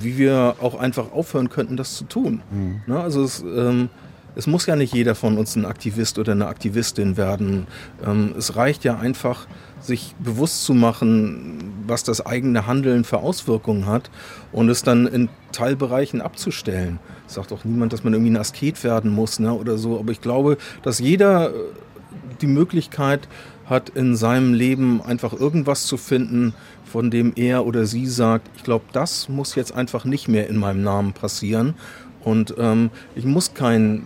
wie 0.00 0.16
wir 0.16 0.56
auch 0.60 0.74
einfach 0.78 1.12
aufhören 1.12 1.50
könnten, 1.50 1.76
das 1.76 1.94
zu 1.94 2.04
tun. 2.04 2.42
Mhm. 2.50 2.80
Ne? 2.86 2.98
Also 2.98 3.22
es, 3.22 3.42
ähm, 3.42 3.90
es 4.36 4.46
muss 4.46 4.66
ja 4.66 4.76
nicht 4.76 4.94
jeder 4.94 5.14
von 5.14 5.38
uns 5.38 5.56
ein 5.56 5.64
Aktivist 5.64 6.18
oder 6.18 6.32
eine 6.32 6.46
Aktivistin 6.46 7.16
werden. 7.16 7.66
Ähm, 8.04 8.34
es 8.36 8.56
reicht 8.56 8.84
ja 8.84 8.98
einfach, 8.98 9.46
sich 9.80 10.14
bewusst 10.18 10.64
zu 10.64 10.72
machen, 10.72 11.72
was 11.86 12.04
das 12.04 12.24
eigene 12.24 12.66
Handeln 12.66 13.04
für 13.04 13.18
Auswirkungen 13.18 13.86
hat 13.86 14.10
und 14.50 14.70
es 14.70 14.82
dann 14.82 15.06
in 15.06 15.28
Teilbereichen 15.52 16.22
abzustellen. 16.22 16.98
Sagt 17.26 17.52
auch 17.52 17.64
niemand, 17.64 17.92
dass 17.92 18.02
man 18.02 18.14
irgendwie 18.14 18.32
ein 18.32 18.38
Asket 18.38 18.82
werden 18.82 19.10
muss 19.10 19.38
ne, 19.38 19.52
oder 19.52 19.76
so. 19.76 19.98
Aber 19.98 20.10
ich 20.10 20.20
glaube, 20.20 20.56
dass 20.82 20.98
jeder 20.98 21.50
äh, 21.50 21.52
die 22.40 22.46
Möglichkeit 22.46 23.28
hat, 23.66 23.90
in 23.90 24.16
seinem 24.16 24.52
Leben 24.52 25.00
einfach 25.02 25.32
irgendwas 25.32 25.86
zu 25.86 25.96
finden, 25.96 26.54
von 26.84 27.10
dem 27.10 27.32
er 27.36 27.66
oder 27.66 27.86
sie 27.86 28.06
sagt, 28.06 28.48
ich 28.56 28.62
glaube, 28.62 28.84
das 28.92 29.28
muss 29.28 29.54
jetzt 29.54 29.74
einfach 29.74 30.04
nicht 30.04 30.28
mehr 30.28 30.48
in 30.48 30.56
meinem 30.56 30.82
Namen 30.82 31.12
passieren. 31.12 31.74
Und 32.22 32.54
ähm, 32.58 32.90
ich 33.14 33.24
muss 33.24 33.54
kein 33.54 34.02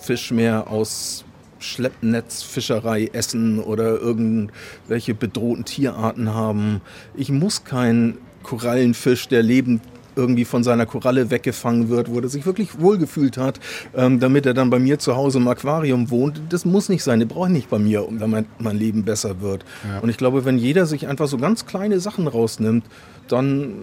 Fisch 0.00 0.30
mehr 0.30 0.68
aus 0.68 1.24
Schleppnetzfischerei 1.58 3.10
essen 3.12 3.60
oder 3.60 4.00
irgendwelche 4.00 5.14
bedrohten 5.14 5.64
Tierarten 5.64 6.34
haben. 6.34 6.80
Ich 7.14 7.30
muss 7.30 7.64
keinen 7.64 8.18
Korallenfisch, 8.42 9.28
der 9.28 9.42
lebend 9.42 9.82
irgendwie 10.16 10.44
von 10.44 10.64
seiner 10.64 10.86
Koralle 10.86 11.30
weggefangen 11.30 11.88
wird, 11.88 12.10
wo 12.10 12.18
er 12.20 12.28
sich 12.28 12.44
wirklich 12.44 12.80
wohlgefühlt 12.80 13.36
hat, 13.36 13.60
ähm, 13.94 14.20
damit 14.20 14.44
er 14.46 14.54
dann 14.54 14.70
bei 14.70 14.78
mir 14.78 14.98
zu 14.98 15.16
Hause 15.16 15.38
im 15.38 15.48
Aquarium 15.48 16.10
wohnt. 16.10 16.40
Das 16.48 16.64
muss 16.64 16.88
nicht 16.88 17.04
sein, 17.04 17.20
den 17.20 17.28
brauche 17.28 17.46
ich 17.46 17.52
nicht 17.52 17.70
bei 17.70 17.78
mir, 17.78 18.06
damit 18.18 18.46
mein 18.58 18.76
Leben 18.76 19.04
besser 19.04 19.40
wird. 19.40 19.64
Ja. 19.88 20.00
Und 20.00 20.08
ich 20.08 20.16
glaube, 20.16 20.44
wenn 20.44 20.58
jeder 20.58 20.86
sich 20.86 21.06
einfach 21.06 21.28
so 21.28 21.38
ganz 21.38 21.66
kleine 21.66 22.00
Sachen 22.00 22.26
rausnimmt, 22.26 22.84
dann 23.28 23.74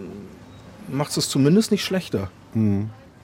macht 0.90 1.16
es 1.16 1.28
zumindest 1.28 1.70
nicht 1.70 1.84
schlechter. 1.84 2.30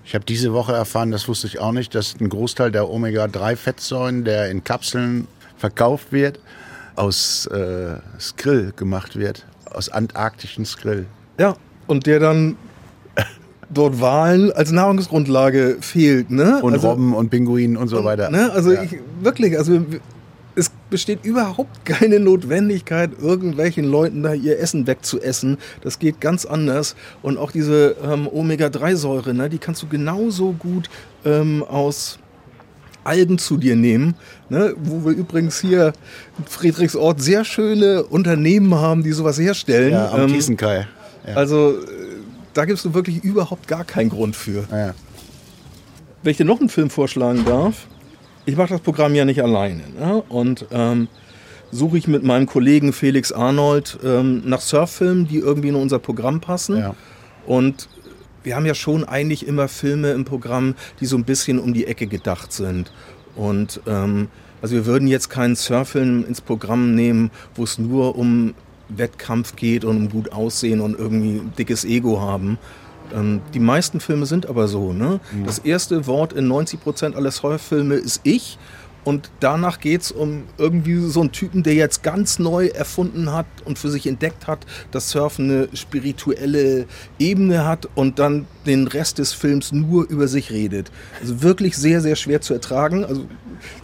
Ich 0.04 0.14
habe 0.14 0.25
diese 0.25 0.52
Woche 0.52 0.73
erfahren, 0.73 1.11
das 1.11 1.28
wusste 1.28 1.46
ich 1.46 1.58
auch 1.61 1.73
nicht, 1.73 1.94
dass 1.94 2.14
ein 2.20 2.28
Großteil 2.28 2.70
der 2.70 2.90
Omega-3-Fettsäuren, 2.90 4.25
der 4.25 4.50
in 4.50 4.62
Kapseln 4.62 5.26
verkauft 5.56 6.12
wird, 6.12 6.40
aus 6.94 7.46
äh, 7.46 7.96
Skrill 8.20 8.73
gemacht 8.76 9.16
wird. 9.16 9.46
Aus 9.73 9.88
antarktischen 9.88 10.64
Skrill. 10.66 11.06
Ja, 11.38 11.56
und 11.87 12.06
der 12.06 12.20
dann 12.20 12.56
dort 13.70 14.00
Wahlen 14.00 14.52
als 14.52 14.70
Nahrungsgrundlage 14.70 15.78
fehlt. 15.80 16.30
Ne? 16.30 16.61
Und 16.62 16.75
also, 16.75 16.90
Robben 16.90 17.14
und 17.14 17.30
Pinguinen 17.30 17.76
und 17.76 17.88
so 17.88 18.04
weiter. 18.04 18.30
Ne? 18.30 18.52
Also 18.52 18.73
Ja. 18.73 18.82
ich, 18.82 18.99
wirklich, 19.20 19.56
also 19.58 19.84
es 20.56 20.70
besteht 20.90 21.25
überhaupt 21.25 21.84
keine 21.84 22.20
Notwendigkeit, 22.20 23.11
irgendwelchen 23.20 23.84
Leuten 23.84 24.23
da 24.23 24.34
ihr 24.34 24.58
Essen 24.58 24.87
wegzuessen. 24.87 25.58
Das 25.82 25.99
geht 25.99 26.20
ganz 26.20 26.44
anders. 26.44 26.94
Und 27.23 27.38
auch 27.38 27.50
diese 27.50 27.96
ähm, 28.04 28.28
Omega-3-Säure, 28.28 29.34
ne, 29.34 29.49
die 29.49 29.58
kannst 29.58 29.82
du 29.82 29.88
genauso 29.88 30.52
gut 30.52 30.88
ähm, 31.25 31.62
aus 31.64 32.18
Algen 33.02 33.38
zu 33.38 33.56
dir 33.56 33.76
nehmen, 33.76 34.14
ne, 34.49 34.75
wo 34.78 35.04
wir 35.04 35.16
übrigens 35.16 35.61
hier 35.61 35.92
in 36.38 36.44
Friedrichsort 36.44 37.20
sehr 37.20 37.44
schöne 37.44 38.04
Unternehmen 38.04 38.75
haben, 38.75 39.02
die 39.02 39.12
sowas 39.12 39.38
herstellen. 39.38 39.92
ja, 39.92 40.11
am 40.11 40.28
Ähm. 40.28 40.87
Ja. 41.26 41.34
also 41.37 41.73
äh, 41.73 41.84
da 42.54 42.64
gibst 42.64 42.84
du 42.84 42.94
wirklich 42.94 43.23
überhaupt 43.25 43.68
gar 43.68 43.84
keinen 43.84 44.11
Grund 44.11 44.37
für. 44.37 44.64
ja. 44.70 44.94
Wenn 46.23 46.30
ich 46.30 46.38
dir 46.38 46.46
noch 46.46 46.58
einen 46.58 46.70
Film 46.70 46.88
vorschlagen 46.88 47.44
darf, 47.44 47.87
ich 48.46 48.56
mache 48.56 48.70
das 48.70 48.80
Programm 48.80 49.14
ja 49.14 49.24
nicht 49.24 49.42
alleine. 49.42 49.82
Ne? 49.98 50.22
Und 50.28 50.66
ähm, 50.70 51.08
suche 51.70 51.98
ich 51.98 52.06
mit 52.06 52.22
meinem 52.22 52.46
Kollegen 52.46 52.92
Felix 52.92 53.32
Arnold 53.32 53.98
ähm, 54.04 54.42
nach 54.44 54.60
Surffilmen, 54.60 55.26
die 55.26 55.38
irgendwie 55.38 55.68
in 55.68 55.74
unser 55.74 55.98
Programm 55.98 56.40
passen. 56.40 56.78
Ja. 56.78 56.94
Und 57.46 57.88
wir 58.42 58.56
haben 58.56 58.66
ja 58.66 58.74
schon 58.74 59.04
eigentlich 59.04 59.46
immer 59.46 59.68
Filme 59.68 60.12
im 60.12 60.24
Programm, 60.24 60.74
die 61.00 61.06
so 61.06 61.16
ein 61.16 61.24
bisschen 61.24 61.58
um 61.58 61.74
die 61.74 61.86
Ecke 61.86 62.06
gedacht 62.06 62.52
sind. 62.52 62.92
Und 63.34 63.80
ähm, 63.86 64.28
also 64.62 64.76
wir 64.76 64.86
würden 64.86 65.08
jetzt 65.08 65.30
keinen 65.30 65.56
Surffilm 65.56 66.24
ins 66.26 66.40
Programm 66.40 66.94
nehmen, 66.94 67.30
wo 67.54 67.64
es 67.64 67.78
nur 67.78 68.16
um 68.16 68.54
Wettkampf 68.88 69.56
geht 69.56 69.84
und 69.84 69.96
um 69.96 70.08
gut 70.08 70.32
aussehen 70.32 70.80
und 70.80 70.98
irgendwie 70.98 71.38
ein 71.38 71.52
dickes 71.58 71.84
Ego 71.84 72.20
haben. 72.20 72.58
Ähm, 73.12 73.40
die 73.52 73.61
meisten 73.61 74.00
Filme 74.00 74.26
sind 74.26 74.46
aber 74.46 74.68
so. 74.68 74.92
Ne? 74.92 75.20
Das 75.44 75.58
erste 75.58 76.06
Wort 76.06 76.32
in 76.32 76.49
90 76.49 76.80
Prozent 76.80 77.16
aller 77.16 77.30
Surffilme 77.30 77.94
ist 77.94 78.20
ich. 78.25 78.58
Und 79.04 79.30
danach 79.40 79.80
geht 79.80 80.00
es 80.00 80.12
um 80.12 80.44
irgendwie 80.56 80.96
so 80.96 81.20
einen 81.20 81.30
Typen, 81.30 81.62
der 81.62 81.75
jetzt 81.75 82.02
ganz 82.02 82.38
neu 82.38 82.68
erfunden 82.68 83.30
hat 83.32 83.46
und 83.66 83.78
für 83.78 83.90
sich 83.90 84.06
entdeckt 84.06 84.46
hat, 84.46 84.64
dass 84.92 85.11
Surfen 85.11 85.50
eine 85.50 85.68
spirituelle 85.75 86.87
Ebene 87.18 87.66
hat 87.66 87.87
und 87.94 88.18
dann 88.18 88.46
den 88.64 88.87
Rest 88.87 89.18
des 89.18 89.34
Films 89.34 89.73
nur 89.73 90.08
über 90.08 90.26
sich 90.26 90.50
redet. 90.50 90.90
Also 91.20 91.42
wirklich 91.42 91.76
sehr, 91.76 92.00
sehr 92.00 92.16
schwer 92.16 92.40
zu 92.40 92.54
ertragen, 92.54 93.04
also 93.04 93.26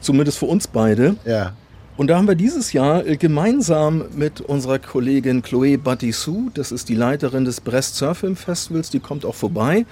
zumindest 0.01 0.39
für 0.39 0.47
uns 0.47 0.67
beide. 0.67 1.17
ja. 1.27 1.53
Und 2.01 2.07
da 2.07 2.17
haben 2.17 2.29
wir 2.29 2.35
dieses 2.35 2.73
Jahr 2.73 3.07
äh, 3.07 3.19
gemeinsam 3.19 4.07
mit 4.17 4.41
unserer 4.41 4.79
Kollegin 4.79 5.43
Chloé 5.43 5.77
Batissou, 5.77 6.49
das 6.55 6.73
ist 6.73 6.89
die 6.89 6.95
Leiterin 6.95 7.45
des 7.45 7.61
Brest 7.61 7.97
Surfilm 7.97 8.37
Festivals, 8.37 8.89
die 8.89 9.01
kommt 9.01 9.27
auch 9.27 9.35
vorbei, 9.35 9.85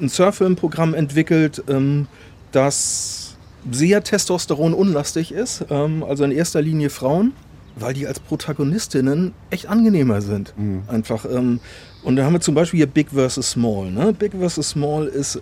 ein 0.00 0.08
Surfilm-Programm 0.08 0.94
entwickelt, 0.94 1.64
ähm, 1.68 2.06
das 2.52 3.34
sehr 3.68 4.04
testosteronunlastig 4.04 5.32
ist, 5.32 5.64
ähm, 5.68 6.04
also 6.04 6.22
in 6.22 6.30
erster 6.30 6.62
Linie 6.62 6.90
Frauen, 6.90 7.32
weil 7.74 7.92
die 7.92 8.06
als 8.06 8.20
Protagonistinnen 8.20 9.32
echt 9.50 9.66
angenehmer 9.66 10.20
sind. 10.20 10.54
Einfach. 10.86 11.24
Ähm, 11.24 11.58
und 12.04 12.14
da 12.14 12.24
haben 12.24 12.34
wir 12.34 12.40
zum 12.40 12.54
Beispiel 12.54 12.78
hier 12.78 12.86
Big 12.86 13.08
vs. 13.10 13.34
Small. 13.34 13.90
Ne? 13.90 14.12
Big 14.12 14.30
vs. 14.32 14.70
Small 14.70 15.08
ist 15.08 15.36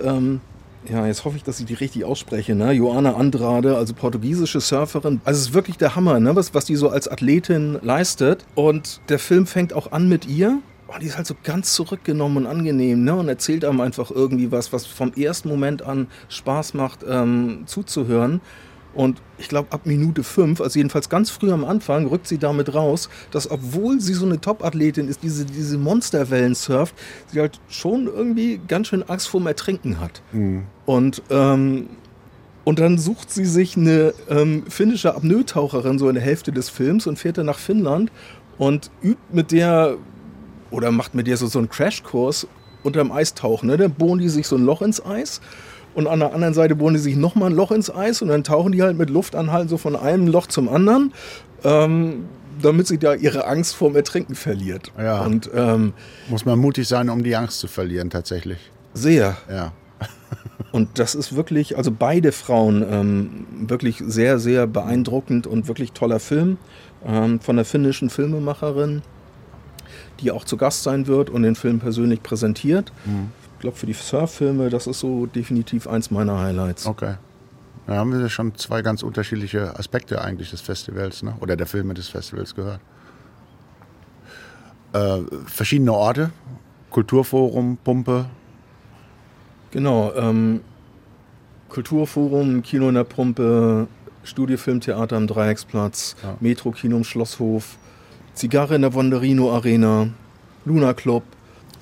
ja, 0.90 1.06
jetzt 1.06 1.24
hoffe 1.24 1.36
ich, 1.36 1.42
dass 1.42 1.60
ich 1.60 1.66
die 1.66 1.74
richtig 1.74 2.04
ausspreche, 2.04 2.54
ne? 2.54 2.72
Joana 2.72 3.14
Andrade, 3.14 3.76
also 3.76 3.94
portugiesische 3.94 4.60
Surferin. 4.60 5.20
Also 5.24 5.38
es 5.40 5.48
ist 5.48 5.54
wirklich 5.54 5.76
der 5.78 5.96
Hammer, 5.96 6.20
ne? 6.20 6.34
was, 6.36 6.54
was 6.54 6.64
die 6.64 6.76
so 6.76 6.88
als 6.88 7.08
Athletin 7.08 7.78
leistet. 7.82 8.44
Und 8.54 9.00
der 9.08 9.18
Film 9.18 9.46
fängt 9.46 9.72
auch 9.72 9.92
an 9.92 10.08
mit 10.08 10.26
ihr. 10.26 10.58
Und 10.86 11.02
die 11.02 11.06
ist 11.06 11.16
halt 11.16 11.26
so 11.26 11.34
ganz 11.42 11.74
zurückgenommen 11.74 12.38
und 12.38 12.46
angenehm, 12.46 13.02
ne? 13.02 13.14
Und 13.16 13.28
erzählt 13.28 13.64
einem 13.64 13.80
einfach 13.80 14.10
irgendwie 14.10 14.52
was, 14.52 14.72
was 14.72 14.86
vom 14.86 15.12
ersten 15.14 15.48
Moment 15.48 15.82
an 15.82 16.06
Spaß 16.28 16.74
macht, 16.74 17.00
ähm, 17.08 17.64
zuzuhören. 17.66 18.40
Und 18.96 19.20
ich 19.36 19.48
glaube, 19.48 19.70
ab 19.72 19.82
Minute 19.84 20.22
fünf, 20.22 20.60
also 20.60 20.78
jedenfalls 20.78 21.10
ganz 21.10 21.28
früh 21.30 21.52
am 21.52 21.64
Anfang, 21.64 22.06
rückt 22.06 22.26
sie 22.26 22.38
damit 22.38 22.74
raus, 22.74 23.10
dass 23.30 23.50
obwohl 23.50 24.00
sie 24.00 24.14
so 24.14 24.24
eine 24.24 24.40
Top-Athletin 24.40 25.06
ist, 25.08 25.22
diese, 25.22 25.44
diese 25.44 25.76
Monsterwellen 25.76 26.54
surft, 26.54 26.94
sie 27.30 27.40
halt 27.40 27.60
schon 27.68 28.06
irgendwie 28.06 28.58
ganz 28.66 28.88
schön 28.88 29.02
Angst 29.02 29.28
vorm 29.28 29.46
Ertrinken 29.46 30.00
hat. 30.00 30.22
Und, 30.86 31.22
ähm, 31.28 31.90
und 32.64 32.78
dann 32.78 32.96
sucht 32.96 33.30
sie 33.30 33.44
sich 33.44 33.76
eine 33.76 34.14
ähm, 34.30 34.64
finnische 34.68 35.14
Apnoe-Taucherin 35.14 35.98
so 35.98 36.08
in 36.08 36.14
der 36.14 36.24
Hälfte 36.24 36.50
des 36.50 36.70
Films 36.70 37.06
und 37.06 37.18
fährt 37.18 37.36
dann 37.36 37.46
nach 37.46 37.58
Finnland 37.58 38.10
und 38.56 38.90
übt 39.02 39.20
mit 39.30 39.52
der 39.52 39.98
oder 40.70 40.90
macht 40.90 41.14
mit 41.14 41.26
der 41.26 41.36
so, 41.36 41.46
so 41.46 41.58
einen 41.58 41.68
Crashkurs 41.68 42.48
unterm 42.82 43.12
Eistauchen. 43.12 43.68
Ne? 43.68 43.76
Dann 43.76 43.92
bohren 43.92 44.18
die 44.18 44.28
sich 44.30 44.46
so 44.46 44.56
ein 44.56 44.64
Loch 44.64 44.80
ins 44.80 45.04
Eis 45.04 45.40
und 45.96 46.06
an 46.06 46.20
der 46.20 46.34
anderen 46.34 46.52
Seite 46.54 46.76
bohren 46.76 46.94
die 46.94 47.00
sich 47.00 47.16
nochmal 47.16 47.50
ein 47.50 47.56
Loch 47.56 47.72
ins 47.72 47.92
Eis 47.92 48.20
und 48.20 48.28
dann 48.28 48.44
tauchen 48.44 48.72
die 48.72 48.82
halt 48.82 48.98
mit 48.98 49.08
Luftanhalten 49.08 49.68
so 49.68 49.78
von 49.78 49.96
einem 49.96 50.28
Loch 50.28 50.46
zum 50.46 50.68
anderen, 50.68 51.14
ähm, 51.64 52.26
damit 52.60 52.86
sie 52.86 52.98
da 52.98 53.14
ihre 53.14 53.46
Angst 53.46 53.74
vorm 53.74 53.96
Ertrinken 53.96 54.34
verliert. 54.34 54.92
Ja. 54.98 55.22
Und 55.22 55.50
ähm, 55.54 55.94
Muss 56.28 56.44
man 56.44 56.58
mutig 56.58 56.86
sein, 56.86 57.08
um 57.08 57.22
die 57.24 57.34
Angst 57.34 57.60
zu 57.60 57.66
verlieren, 57.66 58.10
tatsächlich. 58.10 58.58
sehr. 58.92 59.38
Ja. 59.50 59.72
Und 60.72 60.98
das 60.98 61.14
ist 61.14 61.34
wirklich, 61.34 61.78
also 61.78 61.90
beide 61.90 62.30
Frauen, 62.32 62.84
ähm, 62.90 63.46
wirklich 63.66 64.02
sehr, 64.06 64.38
sehr 64.38 64.66
beeindruckend 64.66 65.46
und 65.46 65.68
wirklich 65.68 65.92
toller 65.92 66.20
Film 66.20 66.58
ähm, 67.06 67.40
von 67.40 67.56
der 67.56 67.64
finnischen 67.64 68.10
Filmemacherin, 68.10 69.00
die 70.20 70.30
auch 70.30 70.44
zu 70.44 70.58
Gast 70.58 70.82
sein 70.82 71.06
wird 71.06 71.30
und 71.30 71.42
den 71.44 71.54
Film 71.54 71.78
persönlich 71.78 72.22
präsentiert. 72.22 72.92
Ich 73.06 73.45
glaube, 73.58 73.76
für 73.76 73.86
die 73.86 73.92
Surffilme, 73.92 74.70
das 74.70 74.86
ist 74.86 75.00
so 75.00 75.26
definitiv 75.26 75.86
eins 75.86 76.10
meiner 76.10 76.38
Highlights. 76.38 76.86
Okay. 76.86 77.14
Da 77.86 77.94
haben 77.94 78.12
wir 78.18 78.28
schon 78.28 78.54
zwei 78.56 78.82
ganz 78.82 79.02
unterschiedliche 79.02 79.78
Aspekte 79.78 80.20
eigentlich 80.20 80.50
des 80.50 80.60
Festivals, 80.60 81.22
ne? 81.22 81.34
oder 81.40 81.56
der 81.56 81.66
Filme 81.66 81.94
des 81.94 82.08
Festivals 82.08 82.54
gehört. 82.54 82.80
Äh, 84.92 85.18
verschiedene 85.46 85.92
Orte, 85.92 86.30
Kulturforum, 86.90 87.78
Pumpe. 87.82 88.26
Genau, 89.70 90.12
ähm, 90.14 90.60
Kulturforum, 91.68 92.62
Kino 92.62 92.88
in 92.88 92.94
der 92.94 93.04
Pumpe, 93.04 93.86
Studiofilmtheater 94.24 95.16
am 95.16 95.26
Dreiecksplatz, 95.26 96.16
Ja. 96.22 96.36
Metro-Kino 96.40 96.96
im 96.96 97.04
Schlosshof, 97.04 97.76
Zigarre 98.34 98.74
in 98.74 98.82
der 98.82 98.94
Wanderino 98.94 99.52
Arena, 99.52 100.08
Luna 100.64 100.94
Club, 100.94 101.22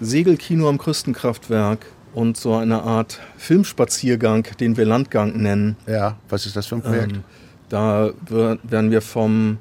Segelkino 0.01 0.69
am 0.69 0.79
Küstenkraftwerk 0.79 1.87
und 2.15 2.37
so 2.37 2.55
eine 2.55 2.83
Art 2.83 3.21
Filmspaziergang, 3.37 4.47
den 4.61 4.77
wir 4.77 4.85
Landgang 4.85 5.37
nennen. 5.37 5.77
Ja, 5.87 6.17
was 6.29 6.47
ist 6.47 6.57
das 6.57 6.67
für 6.67 6.77
ein 6.77 6.83
Projekt? 6.83 7.13
Ähm, 7.17 7.25
da 7.69 8.11
wer- 8.29 8.59
werden 8.63 8.91
wir 8.91 9.01
vom 9.03 9.59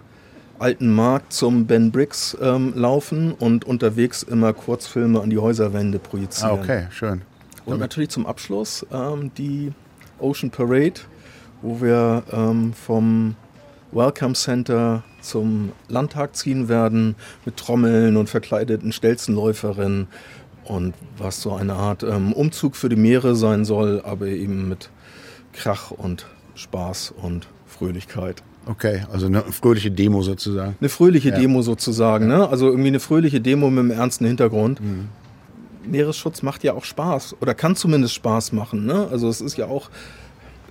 alten 0.59 0.93
Markt 0.93 1.33
zum 1.33 1.65
Ben 1.65 1.91
Briggs 1.91 2.37
ähm, 2.41 2.73
laufen 2.75 3.31
und 3.33 3.65
unterwegs 3.65 4.23
immer 4.23 4.53
Kurzfilme 4.53 5.21
an 5.21 5.29
die 5.29 5.37
Häuserwände 5.37 5.99
ah, 6.03 6.07
projizieren. 6.07 6.59
okay, 6.59 6.87
schön. 6.91 7.21
Und 7.65 7.79
natürlich 7.79 8.09
zum 8.09 8.25
Abschluss 8.25 8.85
ähm, 8.91 9.31
die 9.37 9.71
Ocean 10.19 10.51
Parade, 10.51 11.01
wo 11.61 11.81
wir 11.81 12.23
ähm, 12.31 12.73
vom 12.73 13.35
Welcome 13.91 14.33
Center 14.33 15.03
zum 15.24 15.72
Landtag 15.88 16.36
ziehen 16.36 16.70
werden 16.70 17.15
mit 17.46 17.58
Trommeln 17.58 18.18
und 18.18 18.30
verkleideten 18.30 18.92
Stelzenläuferinnen 18.92 20.08
und 20.65 20.94
was 21.18 21.42
so 21.42 21.53
eine 21.53 21.74
Art 21.74 22.03
ähm, 22.03 22.34
Umzug 22.34 22.75
für 22.75 22.89
die 22.89 22.96
Meere 22.96 23.36
sein 23.36 23.65
soll, 23.65 24.01
aber 24.03 24.27
eben 24.27 24.70
mit 24.70 24.89
Krach 25.53 25.92
und 25.92 26.25
Spaß 26.56 27.13
und 27.22 27.48
Fröhlichkeit. 27.65 28.44
Okay, 28.65 29.03
also 29.12 29.25
eine 29.25 29.42
fröhliche 29.42 29.92
Demo 29.92 30.22
sozusagen. 30.22 30.75
Eine 30.80 30.89
fröhliche 30.89 31.30
Ja. 31.30 31.38
Demo 31.38 31.62
sozusagen, 31.62 32.27
ne? 32.27 32.48
Also 32.48 32.68
irgendwie 32.70 32.88
eine 32.88 33.01
fröhliche 33.01 33.42
Demo 33.42 33.70
mit 33.70 33.80
einem 33.80 33.92
ernsten 33.92 34.25
Hintergrund. 34.25 34.80
Meeresschutz 35.86 36.42
macht 36.44 36.63
ja 36.63 36.74
auch 36.74 36.86
Spaß 36.86 37.36
oder 37.42 37.53
kann 37.53 37.75
zumindest 37.75 38.13
Spaß 38.13 38.53
machen, 38.53 38.86
ne? 38.86 39.08
Also 39.12 39.27
es 39.27 39.42
ist 39.42 39.58
ja 39.58 39.65
auch 39.65 39.89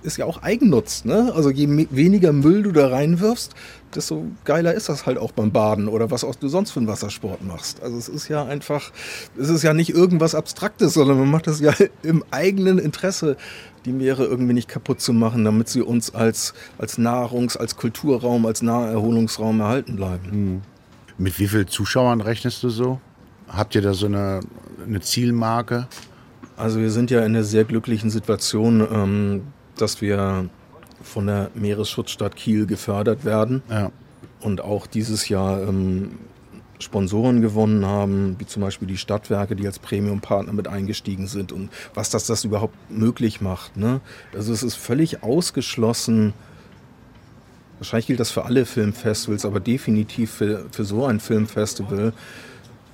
ist 0.03 0.17
ja 0.17 0.25
auch 0.25 0.43
Eigennutz, 0.43 1.05
ne? 1.05 1.31
Also 1.35 1.49
je 1.49 1.87
weniger 1.89 2.33
Müll 2.33 2.63
du 2.63 2.71
da 2.71 2.87
reinwirfst, 2.87 3.53
desto 3.95 4.25
geiler 4.43 4.73
ist 4.73 4.89
das 4.89 5.05
halt 5.05 5.17
auch 5.17 5.31
beim 5.31 5.51
Baden 5.51 5.87
oder 5.87 6.11
was 6.11 6.23
auch 6.23 6.35
du 6.35 6.47
sonst 6.47 6.71
für 6.71 6.79
einen 6.79 6.87
Wassersport 6.87 7.43
machst. 7.43 7.81
Also 7.81 7.97
es 7.97 8.07
ist 8.07 8.27
ja 8.27 8.45
einfach, 8.45 8.91
es 9.37 9.49
ist 9.49 9.63
ja 9.63 9.73
nicht 9.73 9.89
irgendwas 9.89 10.35
Abstraktes, 10.35 10.93
sondern 10.93 11.19
man 11.19 11.29
macht 11.29 11.47
das 11.47 11.59
ja 11.59 11.73
im 12.03 12.23
eigenen 12.31 12.79
Interesse, 12.79 13.37
die 13.85 13.91
Meere 13.91 14.25
irgendwie 14.25 14.53
nicht 14.53 14.67
kaputt 14.69 15.01
zu 15.01 15.13
machen, 15.13 15.43
damit 15.43 15.69
sie 15.69 15.81
uns 15.81 16.13
als, 16.15 16.53
als 16.77 16.97
Nahrungs-, 16.97 17.57
als 17.57 17.75
Kulturraum, 17.75 18.45
als 18.45 18.61
Naherholungsraum 18.61 19.59
erhalten 19.59 19.95
bleiben. 19.95 20.61
Mit 21.17 21.37
wie 21.39 21.47
vielen 21.47 21.67
Zuschauern 21.67 22.21
rechnest 22.21 22.63
du 22.63 22.69
so? 22.69 22.99
Habt 23.47 23.75
ihr 23.75 23.81
da 23.81 23.93
so 23.93 24.05
eine 24.05 24.39
eine 24.85 25.01
Zielmarke? 25.01 25.87
Also 26.55 26.79
wir 26.79 26.91
sind 26.91 27.11
ja 27.11 27.19
in 27.19 27.25
einer 27.25 27.43
sehr 27.43 27.63
glücklichen 27.63 28.09
Situation, 28.09 28.87
ähm, 28.91 29.41
dass 29.77 30.01
wir 30.01 30.49
von 31.01 31.27
der 31.27 31.49
Meeresschutzstadt 31.55 32.35
Kiel 32.35 32.65
gefördert 32.65 33.25
werden 33.25 33.61
Ja. 33.69 33.91
und 34.41 34.61
auch 34.61 34.87
dieses 34.87 35.27
Jahr 35.29 35.61
ähm, 35.61 36.11
Sponsoren 36.79 37.41
gewonnen 37.41 37.85
haben, 37.85 38.35
wie 38.39 38.45
zum 38.45 38.61
Beispiel 38.61 38.87
die 38.87 38.97
Stadtwerke, 38.97 39.55
die 39.55 39.65
als 39.65 39.79
Premium-Partner 39.79 40.53
mit 40.53 40.67
eingestiegen 40.67 41.27
sind 41.27 41.51
und 41.51 41.69
was 41.93 42.09
das 42.09 42.25
das 42.25 42.43
überhaupt 42.43 42.75
möglich 42.89 43.41
macht. 43.41 43.77
Ne? 43.77 44.01
Also 44.33 44.51
es 44.53 44.63
ist 44.63 44.75
völlig 44.75 45.23
ausgeschlossen, 45.23 46.33
wahrscheinlich 47.79 48.07
gilt 48.07 48.19
das 48.19 48.31
für 48.31 48.45
alle 48.45 48.65
Filmfestivals, 48.65 49.45
aber 49.45 49.59
definitiv 49.59 50.31
für, 50.31 50.65
für 50.71 50.83
so 50.83 51.05
ein 51.05 51.19
Filmfestival, 51.19 52.13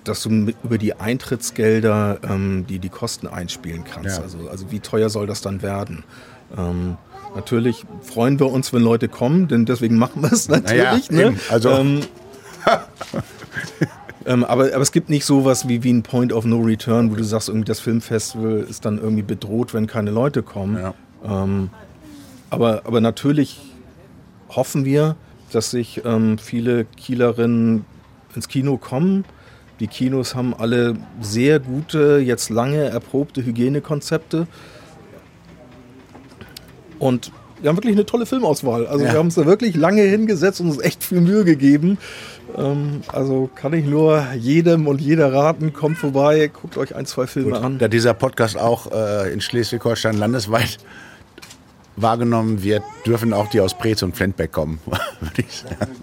dass 0.04 0.24
du 0.24 0.30
mit, 0.30 0.56
über 0.64 0.78
die 0.78 0.94
Eintrittsgelder 0.94 2.20
ähm, 2.24 2.66
die, 2.68 2.80
die 2.80 2.90
Kosten 2.90 3.28
einspielen 3.28 3.84
kannst. 3.84 4.18
Ja. 4.18 4.24
Also, 4.24 4.50
also 4.50 4.72
wie 4.72 4.80
teuer 4.80 5.10
soll 5.10 5.28
das 5.28 5.42
dann 5.42 5.62
werden? 5.62 6.04
Ähm, 6.58 6.98
natürlich 7.36 7.86
freuen 8.02 8.40
wir 8.40 8.52
uns, 8.52 8.74
wenn 8.74 8.82
Leute 8.82 9.08
kommen, 9.08 9.48
denn 9.48 9.66
deswegen 9.66 9.98
machen 9.98 10.22
wir 10.24 10.32
es 10.32 10.48
natürlich. 10.50 11.12
Naja, 11.12 11.32
ne? 11.32 11.38
Also- 11.50 11.70
ähm, 11.70 12.02
ähm, 14.26 14.44
aber, 14.44 14.74
aber 14.74 14.82
es 14.82 14.92
gibt 14.92 15.10
nicht 15.10 15.26
sowas 15.26 15.68
wie, 15.68 15.84
wie 15.84 15.92
ein 15.92 16.04
Point 16.04 16.34
of 16.34 16.46
No 16.46 16.60
Return, 16.60 17.12
wo 17.12 17.16
du 17.16 17.24
sagst, 17.24 17.50
irgendwie 17.50 17.66
das 17.66 17.80
Filmfestival 17.80 18.66
ist 18.70 18.86
dann 18.86 18.98
irgendwie 18.98 19.24
bedroht, 19.24 19.74
wenn 19.74 19.88
keine 19.88 20.12
Leute 20.12 20.44
kommen. 20.44 20.78
Ja. 20.78 20.94
Ähm, 21.24 21.70
aber, 22.50 22.84
aber 22.86 23.02
natürlich 23.02 23.60
hoffen 24.50 24.86
wir, 24.86 25.16
dass 25.52 25.72
sich 25.72 26.02
ähm, 26.06 26.38
viele 26.38 26.86
Kielerinnen 26.86 27.86
ins 28.36 28.48
Kino 28.48 28.78
kommen. 28.78 29.26
Die 29.80 29.88
Kinos 29.88 30.36
haben 30.36 30.54
alle 30.54 30.98
sehr 31.22 31.60
gute, 31.60 32.18
jetzt 32.18 32.50
lange 32.50 32.84
erprobte 32.84 33.46
Hygienekonzepte. 33.46 34.48
Und 37.00 37.32
wir 37.62 37.70
haben 37.70 37.78
wirklich 37.78 37.96
eine 37.96 38.06
tolle 38.06 38.26
Filmauswahl. 38.26 38.88
Also 38.88 39.04
Ja. 39.06 39.12
wir 39.12 39.20
haben 39.20 39.28
uns 39.28 39.36
da 39.36 39.46
wirklich 39.46 39.76
lange 39.76 40.02
hingesetzt 40.04 40.62
und 40.62 40.68
uns 40.68 40.80
echt 40.80 41.04
viel 41.04 41.22
Mühe 41.22 41.44
gegeben. 41.44 41.98
Ähm, 42.58 43.02
also 43.08 43.50
kann 43.56 43.74
ich 43.74 43.86
nur 43.86 44.26
jedem 44.38 44.88
und 44.88 45.02
jeder 45.02 45.32
raten, 45.34 45.74
kommt 45.74 45.98
vorbei, 45.98 46.50
guckt 46.54 46.78
euch 46.78 46.96
ein, 46.96 47.06
zwei 47.06 47.28
Filme 47.28 47.60
an. 47.60 47.78
Da 47.80 47.88
dieser 47.88 48.14
Podcast 48.14 48.58
auch 48.58 48.92
äh, 48.92 49.32
in 49.34 49.42
Schleswig-Holstein 49.42 50.18
landesweit 50.18 50.78
wahrgenommen 52.02 52.64
wird, 52.64 52.84
dürfen 53.06 53.34
auch 53.34 53.48
die 53.50 53.62
aus 53.62 53.78
Preetz 53.78 54.02
und 54.02 54.16
Flensburg 54.16 54.52
kommen, 54.52 54.80
würde 55.20 55.42
ich 55.48 55.58
sagen. 55.58 55.96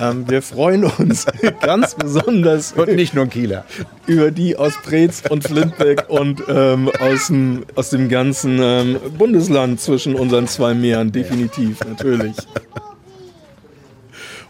Ähm, 0.00 0.28
wir 0.28 0.42
freuen 0.42 0.84
uns 0.84 1.26
ganz 1.60 1.94
besonders 1.94 2.72
Und 2.72 2.94
nicht 2.94 3.14
nur 3.14 3.26
Kieler. 3.26 3.64
über 4.06 4.30
die 4.30 4.56
aus 4.56 4.74
Preetz 4.82 5.22
und 5.28 5.44
Flintbeck 5.44 6.08
und 6.08 6.42
ähm, 6.48 6.90
aus, 7.00 7.28
dem, 7.28 7.64
aus 7.74 7.90
dem 7.90 8.08
ganzen 8.08 8.58
ähm, 8.60 8.98
Bundesland 9.16 9.80
zwischen 9.80 10.14
unseren 10.14 10.46
zwei 10.48 10.74
Meeren, 10.74 11.12
definitiv, 11.12 11.80
natürlich. 11.84 12.36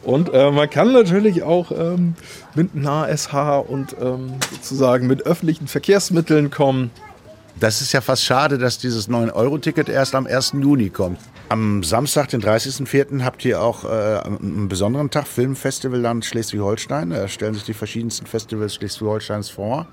Und 0.05 0.33
äh, 0.35 0.51
man 0.51 0.69
kann 0.69 0.93
natürlich 0.93 1.43
auch 1.43 1.71
ähm, 1.71 2.15
mit 2.55 2.75
NASH 2.75 3.33
und 3.67 3.97
ähm, 4.01 4.35
sozusagen 4.53 5.07
mit 5.07 5.27
öffentlichen 5.27 5.67
Verkehrsmitteln 5.67 6.51
kommen. 6.51 6.91
Das 7.61 7.81
ist 7.81 7.93
ja 7.93 8.01
fast 8.01 8.25
schade, 8.25 8.59
dass 8.59 8.79
dieses 8.79 9.09
9-Euro-Ticket 9.09 9.89
erst 9.89 10.15
am 10.15 10.27
1. 10.27 10.55
Juni 10.61 10.91
kommt. 10.91 11.19
Am 11.49 11.85
Samstag, 11.85 12.29
den 12.29 12.43
30.04., 12.43 13.23
habt 13.23 13.45
ihr 13.45 13.63
auch 13.63 13.85
äh, 13.85 13.89
einen 13.89 14.69
besonderen 14.69 15.11
Tag, 15.11 15.27
Filmfestivalland 15.27 16.25
Schleswig-Holstein. 16.25 17.11
Da 17.11 17.29
stellen 17.29 17.55
sich 17.55 17.65
die 17.65 17.75
verschiedensten 17.75 18.27
Festivals 18.27 18.75
Schleswig-Holsteins 18.75 19.51
vor. 19.51 19.87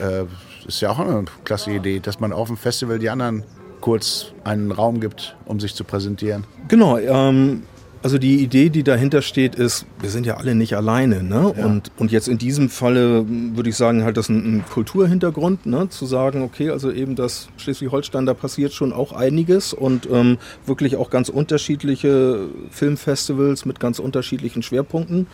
Äh, 0.00 0.24
ist 0.66 0.80
ja 0.80 0.90
auch 0.90 0.98
eine 0.98 1.24
klasse 1.44 1.70
Idee, 1.70 2.00
dass 2.00 2.20
man 2.20 2.32
auf 2.32 2.48
dem 2.48 2.56
Festival 2.56 2.98
die 2.98 3.10
anderen 3.10 3.44
kurz 3.80 4.32
einen 4.44 4.72
Raum 4.72 5.00
gibt, 5.00 5.36
um 5.46 5.60
sich 5.60 5.74
zu 5.74 5.84
präsentieren. 5.84 6.44
Genau, 6.68 6.98
ähm, 6.98 7.62
also 8.02 8.18
die 8.18 8.42
Idee, 8.42 8.70
die 8.70 8.82
dahinter 8.82 9.20
steht, 9.20 9.54
ist, 9.54 9.84
wir 10.00 10.10
sind 10.10 10.24
ja 10.24 10.36
alle 10.38 10.54
nicht 10.54 10.74
alleine. 10.74 11.22
Ne? 11.22 11.52
Ja. 11.56 11.66
Und, 11.66 11.90
und 11.98 12.10
jetzt 12.10 12.28
in 12.28 12.38
diesem 12.38 12.70
Falle 12.70 13.18
m, 13.18 13.56
würde 13.56 13.68
ich 13.68 13.76
sagen, 13.76 14.04
halt 14.04 14.16
das 14.16 14.28
ein, 14.28 14.56
ein 14.58 14.64
Kulturhintergrund, 14.64 15.66
ne? 15.66 15.88
zu 15.90 16.06
sagen, 16.06 16.42
okay, 16.42 16.70
also 16.70 16.90
eben 16.90 17.14
das 17.14 17.48
Schleswig-Holstein, 17.58 18.26
da 18.26 18.34
passiert 18.34 18.72
schon 18.72 18.92
auch 18.92 19.12
einiges 19.12 19.74
und 19.74 20.08
ähm, 20.10 20.38
wirklich 20.64 20.96
auch 20.96 21.10
ganz 21.10 21.28
unterschiedliche 21.28 22.48
Filmfestivals 22.70 23.66
mit 23.66 23.80
ganz 23.80 23.98
unterschiedlichen 23.98 24.62
Schwerpunkten. 24.62 25.26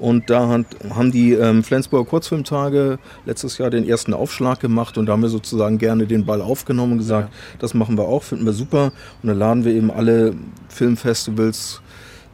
Und 0.00 0.30
da 0.30 0.48
hat, 0.48 0.66
haben 0.90 1.10
die 1.10 1.32
ähm, 1.32 1.64
Flensburger 1.64 2.08
Kurzfilmtage 2.08 2.98
letztes 3.26 3.58
Jahr 3.58 3.70
den 3.70 3.88
ersten 3.88 4.14
Aufschlag 4.14 4.60
gemacht 4.60 4.96
und 4.96 5.06
da 5.06 5.12
haben 5.12 5.22
wir 5.22 5.28
sozusagen 5.28 5.78
gerne 5.78 6.06
den 6.06 6.24
Ball 6.24 6.40
aufgenommen 6.40 6.92
und 6.92 6.98
gesagt, 6.98 7.32
das 7.58 7.74
machen 7.74 7.98
wir 7.98 8.04
auch, 8.04 8.22
finden 8.22 8.46
wir 8.46 8.52
super. 8.52 8.92
Und 9.22 9.28
dann 9.28 9.38
laden 9.38 9.64
wir 9.64 9.72
eben 9.72 9.90
alle 9.90 10.34
Filmfestivals, 10.68 11.80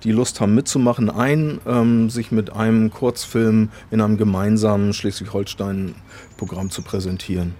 die 0.04 0.12
Lust 0.12 0.40
haben 0.40 0.54
mitzumachen, 0.54 1.10
ein, 1.10 1.60
ähm, 1.66 2.10
sich 2.10 2.30
mit 2.30 2.52
einem 2.52 2.90
Kurzfilm 2.90 3.70
in 3.90 4.00
einem 4.00 4.18
gemeinsamen 4.18 4.92
Schleswig-Holstein-Programm 4.92 6.70
zu 6.70 6.82
präsentieren. 6.82 7.54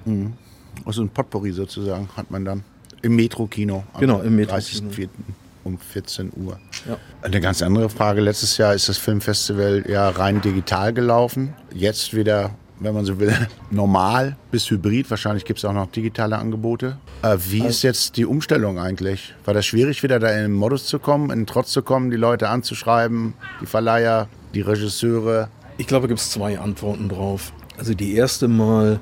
Also 0.84 1.02
ein 1.02 1.08
Potpourri 1.08 1.52
sozusagen 1.52 2.08
hat 2.16 2.30
man 2.30 2.44
dann 2.44 2.64
im 3.02 3.16
Metro-Kino. 3.16 3.84
Genau, 3.98 4.20
im 4.20 4.36
Metro-Kino. 4.36 4.90
30.04. 4.90 5.08
um 5.64 5.78
14 5.78 6.32
Uhr. 6.36 6.58
Ja. 6.86 6.98
Eine 7.22 7.40
ganz 7.40 7.62
andere 7.62 7.88
Frage. 7.88 8.20
Letztes 8.20 8.58
Jahr 8.58 8.74
ist 8.74 8.88
das 8.88 8.98
Filmfestival 8.98 9.84
ja 9.88 10.10
rein 10.10 10.40
digital 10.40 10.92
gelaufen. 10.92 11.54
Jetzt 11.72 12.14
wieder, 12.14 12.50
wenn 12.80 12.94
man 12.94 13.04
so 13.04 13.18
will, 13.18 13.34
normal 13.70 14.36
bis 14.50 14.70
hybrid. 14.70 15.10
Wahrscheinlich 15.10 15.44
gibt 15.44 15.58
es 15.58 15.64
auch 15.64 15.72
noch 15.72 15.90
digitale 15.90 16.38
Angebote. 16.38 16.98
Äh, 17.22 17.36
wie 17.48 17.64
ist 17.64 17.82
jetzt 17.82 18.16
die 18.16 18.26
Umstellung 18.26 18.78
eigentlich? 18.78 19.34
War 19.44 19.54
das 19.54 19.66
schwierig, 19.66 20.02
wieder 20.02 20.18
da 20.18 20.28
in 20.30 20.42
den 20.42 20.52
Modus 20.52 20.86
zu 20.86 20.98
kommen, 20.98 21.30
in 21.30 21.40
den 21.40 21.46
Trotz 21.46 21.70
zu 21.70 21.82
kommen, 21.82 22.10
die 22.10 22.16
Leute 22.16 22.48
anzuschreiben, 22.48 23.34
die 23.60 23.66
Verleiher, 23.66 24.28
die 24.54 24.60
Regisseure? 24.60 25.48
Ich 25.78 25.86
glaube, 25.86 26.08
gibt 26.08 26.20
es 26.20 26.30
zwei 26.30 26.58
Antworten 26.58 27.08
drauf. 27.08 27.52
Also 27.76 27.94
die 27.94 28.14
erste 28.14 28.46
Mal, 28.46 29.00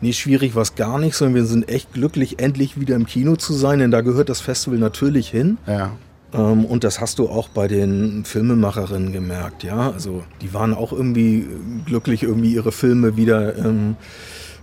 nee, 0.00 0.12
schwierig 0.12 0.54
war 0.54 0.62
es 0.62 0.74
gar 0.74 0.98
nicht, 0.98 1.14
sondern 1.14 1.34
wir 1.34 1.44
sind 1.44 1.68
echt 1.68 1.92
glücklich, 1.92 2.38
endlich 2.38 2.80
wieder 2.80 2.96
im 2.96 3.06
Kino 3.06 3.36
zu 3.36 3.52
sein, 3.52 3.78
denn 3.78 3.90
da 3.90 4.00
gehört 4.00 4.28
das 4.28 4.40
Festival 4.40 4.78
natürlich 4.78 5.28
hin. 5.28 5.58
Ja. 5.66 5.92
Ähm, 6.34 6.64
und 6.64 6.84
das 6.84 7.00
hast 7.00 7.18
du 7.18 7.28
auch 7.28 7.48
bei 7.48 7.68
den 7.68 8.24
Filmemacherinnen 8.24 9.12
gemerkt, 9.12 9.62
ja. 9.62 9.90
Also 9.90 10.24
die 10.42 10.52
waren 10.52 10.74
auch 10.74 10.92
irgendwie 10.92 11.46
glücklich, 11.86 12.22
irgendwie 12.22 12.52
ihre 12.54 12.72
Filme 12.72 13.16
wieder 13.16 13.56
ähm, 13.56 13.96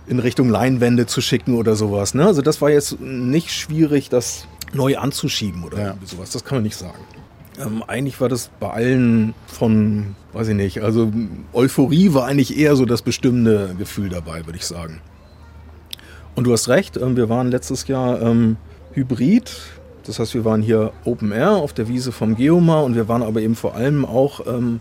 in 0.06 0.18
Richtung 0.18 0.50
Leinwände 0.50 1.06
zu 1.06 1.20
schicken 1.20 1.54
oder 1.54 1.76
sowas. 1.76 2.14
Ne? 2.14 2.26
Also 2.26 2.42
das 2.42 2.60
war 2.60 2.70
jetzt 2.70 3.00
nicht 3.00 3.50
schwierig, 3.50 4.10
das 4.10 4.46
neu 4.74 4.98
anzuschieben 4.98 5.64
oder 5.64 5.78
Ja. 5.80 5.94
sowas. 6.04 6.30
Das 6.30 6.44
kann 6.44 6.56
man 6.58 6.64
nicht 6.64 6.76
sagen. 6.76 6.98
Ähm, 7.58 7.82
eigentlich 7.86 8.20
war 8.20 8.28
das 8.28 8.50
bei 8.60 8.68
allen 8.68 9.32
von, 9.46 10.16
weiß 10.32 10.48
ich 10.48 10.56
nicht, 10.56 10.82
also 10.82 11.12
Euphorie 11.52 12.12
war 12.12 12.26
eigentlich 12.26 12.58
eher 12.58 12.74
so 12.76 12.84
das 12.84 13.00
bestimmende 13.02 13.74
Gefühl 13.78 14.08
dabei, 14.10 14.44
würde 14.44 14.58
ich 14.58 14.66
sagen. 14.66 15.00
Und 16.34 16.44
du 16.44 16.52
hast 16.52 16.68
recht, 16.68 16.96
ähm, 16.96 17.16
wir 17.16 17.28
waren 17.28 17.50
letztes 17.50 17.86
Jahr 17.86 18.20
ähm, 18.20 18.56
Hybrid. 18.92 19.52
Das 20.06 20.18
heißt, 20.18 20.34
wir 20.34 20.44
waren 20.44 20.62
hier 20.62 20.92
Open 21.04 21.32
Air 21.32 21.52
auf 21.52 21.72
der 21.72 21.88
Wiese 21.88 22.12
vom 22.12 22.36
Geomar 22.36 22.84
und 22.84 22.94
wir 22.94 23.08
waren 23.08 23.22
aber 23.22 23.40
eben 23.40 23.54
vor 23.54 23.74
allem 23.74 24.04
auch 24.04 24.46
ähm, 24.46 24.80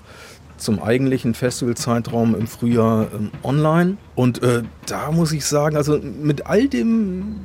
zum 0.57 0.81
eigentlichen 0.81 1.33
Festivalzeitraum 1.33 2.35
im 2.35 2.47
Frühjahr 2.47 3.07
ähm, 3.13 3.31
online. 3.43 3.97
Und 4.15 4.41
äh, 4.43 4.63
da 4.85 5.11
muss 5.11 5.31
ich 5.31 5.45
sagen, 5.45 5.77
also 5.77 5.99
mit 5.99 6.47
all 6.47 6.67
dem, 6.67 7.35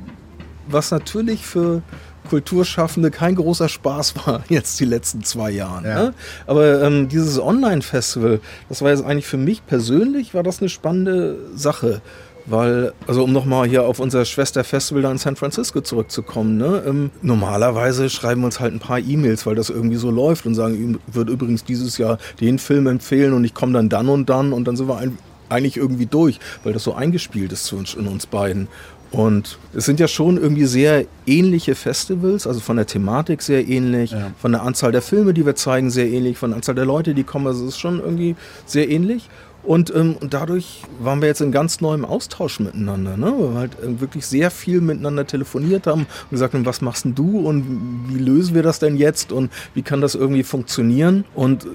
was 0.67 0.91
natürlich 0.91 1.45
für 1.45 1.81
Kulturschaffende 2.29 3.11
kein 3.11 3.35
großer 3.35 3.69
Spaß 3.69 4.15
war 4.25 4.43
jetzt 4.49 4.79
die 4.79 4.85
letzten 4.85 5.23
zwei 5.23 5.51
Jahre. 5.51 5.87
Ja. 5.87 6.03
Ne? 6.03 6.13
Aber 6.47 6.83
ähm, 6.83 7.09
dieses 7.09 7.39
Online-Festival, 7.39 8.39
das 8.69 8.81
war 8.81 8.91
jetzt 8.91 9.03
eigentlich 9.03 9.27
für 9.27 9.37
mich 9.37 9.65
persönlich, 9.65 10.33
war 10.33 10.43
das 10.43 10.59
eine 10.59 10.69
spannende 10.69 11.37
Sache. 11.55 12.01
Weil, 12.49 12.93
also 13.05 13.23
um 13.23 13.31
nochmal 13.31 13.67
hier 13.67 13.85
auf 13.85 13.99
unser 13.99 14.25
Schwesterfestival 14.25 15.03
da 15.03 15.11
in 15.11 15.19
San 15.19 15.35
Francisco 15.35 15.81
zurückzukommen, 15.81 16.57
ne? 16.57 16.83
ähm, 16.87 17.11
normalerweise 17.21 18.09
schreiben 18.09 18.41
wir 18.41 18.45
uns 18.45 18.59
halt 18.59 18.73
ein 18.73 18.79
paar 18.79 18.99
E-Mails, 18.99 19.45
weil 19.45 19.53
das 19.55 19.69
irgendwie 19.69 19.97
so 19.97 20.09
läuft 20.09 20.45
und 20.47 20.55
sagen, 20.55 20.99
ich 21.07 21.15
würde 21.15 21.31
übrigens 21.31 21.63
dieses 21.63 21.97
Jahr 21.99 22.17
den 22.41 22.57
Film 22.57 22.87
empfehlen 22.87 23.33
und 23.33 23.43
ich 23.45 23.53
komme 23.53 23.73
dann 23.73 23.87
dann 23.87 24.09
und 24.09 24.29
dann 24.29 24.51
und 24.51 24.67
dann 24.67 24.75
sind 24.75 24.87
wir 24.87 24.97
ein, 24.97 25.17
eigentlich 25.49 25.77
irgendwie 25.77 26.07
durch, 26.07 26.39
weil 26.63 26.73
das 26.73 26.83
so 26.83 26.93
eingespielt 26.93 27.51
ist 27.51 27.71
uns, 27.71 27.93
in 27.93 28.07
uns 28.07 28.25
beiden. 28.25 28.67
Und 29.11 29.57
es 29.73 29.85
sind 29.85 29.99
ja 29.99 30.07
schon 30.07 30.37
irgendwie 30.37 30.65
sehr 30.65 31.05
ähnliche 31.25 31.73
Festivals, 31.73 32.45
also 32.45 32.59
von 32.59 32.77
der 32.77 32.85
Thematik 32.85 33.41
sehr 33.41 33.67
ähnlich, 33.67 34.11
Ja. 34.11 34.31
von 34.39 34.51
der 34.51 34.61
Anzahl 34.61 34.91
der 34.91 35.01
Filme, 35.01 35.33
die 35.33 35.45
wir 35.47 35.55
zeigen, 35.55 35.89
sehr 35.89 36.07
ähnlich, 36.07 36.37
von 36.37 36.51
der 36.51 36.57
Anzahl 36.57 36.75
der 36.75 36.85
Leute, 36.85 37.15
die 37.15 37.23
kommen, 37.23 37.47
also 37.47 37.63
es 37.63 37.69
ist 37.69 37.79
schon 37.79 37.99
irgendwie 37.99 38.35
sehr 38.67 38.87
ähnlich. 38.89 39.27
Und, 39.63 39.93
ähm, 39.93 40.15
und 40.19 40.33
dadurch 40.33 40.83
waren 40.99 41.21
wir 41.21 41.27
jetzt 41.27 41.41
in 41.41 41.51
ganz 41.51 41.81
neuem 41.81 42.05
Austausch 42.05 42.59
miteinander, 42.59 43.17
ne? 43.17 43.33
weil 43.37 43.53
wir 43.53 43.59
halt 43.59 43.79
äh, 43.79 43.99
wirklich 43.99 44.25
sehr 44.25 44.51
viel 44.51 44.79
miteinander 44.79 45.27
telefoniert 45.27 45.85
haben 45.85 46.01
und 46.01 46.29
gesagt 46.31 46.53
haben, 46.53 46.65
was 46.65 46.81
machst 46.81 47.05
denn 47.05 47.13
du 47.13 47.39
und 47.39 48.07
wie 48.07 48.19
lösen 48.19 48.55
wir 48.55 48.63
das 48.63 48.79
denn 48.79 48.95
jetzt 48.95 49.31
und 49.31 49.51
wie 49.73 49.81
kann 49.81 49.99
das 49.99 50.15
irgendwie 50.15 50.43
funktionieren? 50.43 51.25
Und 51.35 51.65
äh, 51.65 51.67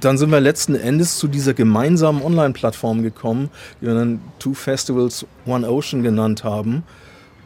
dann 0.00 0.18
sind 0.18 0.30
wir 0.30 0.40
letzten 0.40 0.74
Endes 0.74 1.16
zu 1.16 1.26
dieser 1.26 1.54
gemeinsamen 1.54 2.22
Online-Plattform 2.22 3.02
gekommen, 3.02 3.50
die 3.80 3.86
wir 3.86 3.94
dann 3.94 4.20
Two 4.38 4.54
Festivals, 4.54 5.26
One 5.46 5.68
Ocean 5.68 6.02
genannt 6.02 6.44
haben. 6.44 6.82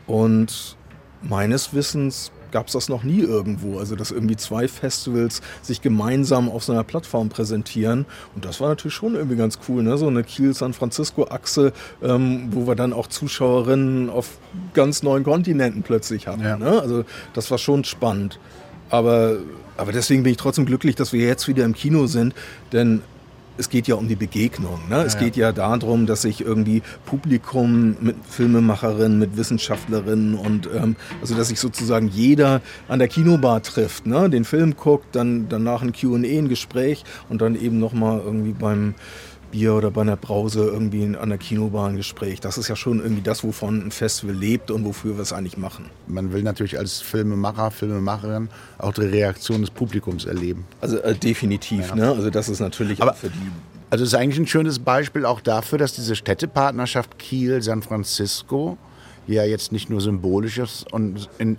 Und 0.06 0.76
meines 1.22 1.74
Wissens 1.74 2.32
gab 2.56 2.68
es 2.68 2.72
das 2.72 2.88
noch 2.88 3.02
nie 3.02 3.20
irgendwo. 3.20 3.78
Also, 3.78 3.96
dass 3.96 4.10
irgendwie 4.10 4.36
zwei 4.36 4.66
Festivals 4.66 5.42
sich 5.60 5.82
gemeinsam 5.82 6.48
auf 6.48 6.64
so 6.64 6.72
einer 6.72 6.84
Plattform 6.84 7.28
präsentieren. 7.28 8.06
Und 8.34 8.46
das 8.46 8.62
war 8.62 8.70
natürlich 8.70 8.94
schon 8.94 9.14
irgendwie 9.14 9.36
ganz 9.36 9.58
cool, 9.68 9.82
ne? 9.82 9.98
So 9.98 10.06
eine 10.06 10.24
Kiel-San 10.24 10.72
Francisco-Achse, 10.72 11.74
ähm, 12.02 12.48
wo 12.52 12.66
wir 12.66 12.74
dann 12.74 12.94
auch 12.94 13.08
Zuschauerinnen 13.08 14.08
auf 14.08 14.38
ganz 14.72 15.02
neuen 15.02 15.22
Kontinenten 15.22 15.82
plötzlich 15.82 16.28
hatten. 16.28 16.44
Ja. 16.44 16.56
Ne? 16.56 16.80
Also, 16.80 17.04
das 17.34 17.50
war 17.50 17.58
schon 17.58 17.84
spannend. 17.84 18.40
Aber, 18.88 19.36
aber 19.76 19.92
deswegen 19.92 20.22
bin 20.22 20.32
ich 20.32 20.38
trotzdem 20.38 20.64
glücklich, 20.64 20.94
dass 20.94 21.12
wir 21.12 21.26
jetzt 21.26 21.48
wieder 21.48 21.66
im 21.66 21.74
Kino 21.74 22.06
sind, 22.06 22.34
denn 22.72 23.02
es 23.58 23.68
geht 23.68 23.88
ja 23.88 23.94
um 23.94 24.08
die 24.08 24.16
Begegnung. 24.16 24.80
Ne? 24.88 25.02
Es 25.02 25.14
ja, 25.14 25.20
geht 25.20 25.36
ja 25.36 25.52
darum, 25.52 26.06
dass 26.06 26.22
sich 26.22 26.40
irgendwie 26.40 26.82
Publikum 27.04 27.96
mit 28.00 28.16
Filmemacherinnen, 28.28 29.18
mit 29.18 29.36
Wissenschaftlerinnen 29.36 30.34
und 30.34 30.68
ähm, 30.74 30.96
also 31.20 31.34
dass 31.34 31.48
sich 31.48 31.60
sozusagen 31.60 32.08
jeder 32.08 32.60
an 32.88 32.98
der 32.98 33.08
Kinobar 33.08 33.62
trifft, 33.62 34.06
ne? 34.06 34.28
den 34.30 34.44
Film 34.44 34.76
guckt, 34.76 35.14
dann 35.14 35.48
danach 35.48 35.82
ein 35.82 35.92
Q&A, 35.92 36.18
ein 36.18 36.48
Gespräch 36.48 37.04
und 37.28 37.40
dann 37.40 37.54
eben 37.54 37.78
nochmal 37.78 38.20
irgendwie 38.24 38.52
beim 38.52 38.94
Bier 39.56 39.74
oder 39.74 39.90
bei 39.90 40.02
einer 40.02 40.16
Brause 40.16 40.64
irgendwie 40.64 41.16
an 41.16 41.30
der 41.30 41.38
Kinobahn 41.38 41.92
ein 41.92 41.96
Gespräch. 41.96 42.40
Das 42.40 42.58
ist 42.58 42.68
ja 42.68 42.76
schon 42.76 43.00
irgendwie 43.00 43.22
das, 43.22 43.42
wovon 43.42 43.86
ein 43.86 43.90
Festival 43.90 44.34
lebt 44.34 44.70
und 44.70 44.84
wofür 44.84 45.16
wir 45.16 45.22
es 45.22 45.32
eigentlich 45.32 45.56
machen. 45.56 45.86
Man 46.06 46.30
will 46.30 46.42
natürlich 46.42 46.78
als 46.78 47.00
Filmemacher, 47.00 47.70
Filmemacherin 47.70 48.50
auch 48.76 48.92
die 48.92 49.00
Reaktion 49.06 49.62
des 49.62 49.70
Publikums 49.70 50.26
erleben. 50.26 50.66
Also 50.82 50.98
äh, 50.98 51.14
definitiv, 51.14 51.88
ja. 51.88 51.94
ne? 51.94 52.08
Also 52.08 52.28
das 52.28 52.50
ist 52.50 52.60
natürlich 52.60 53.00
Aber 53.00 53.14
für 53.14 53.30
die 53.30 53.50
also 53.88 54.02
es 54.02 54.12
ist 54.12 54.18
eigentlich 54.18 54.40
ein 54.40 54.48
schönes 54.48 54.80
Beispiel 54.80 55.24
auch 55.24 55.40
dafür, 55.40 55.78
dass 55.78 55.94
diese 55.94 56.16
Städtepartnerschaft 56.16 57.18
Kiel, 57.18 57.62
San 57.62 57.82
Francisco 57.82 58.76
ja 59.28 59.44
jetzt 59.44 59.70
nicht 59.72 59.88
nur 59.88 60.00
symbolisch 60.00 60.58
ist 60.58 60.92
und 60.92 61.30
in, 61.38 61.56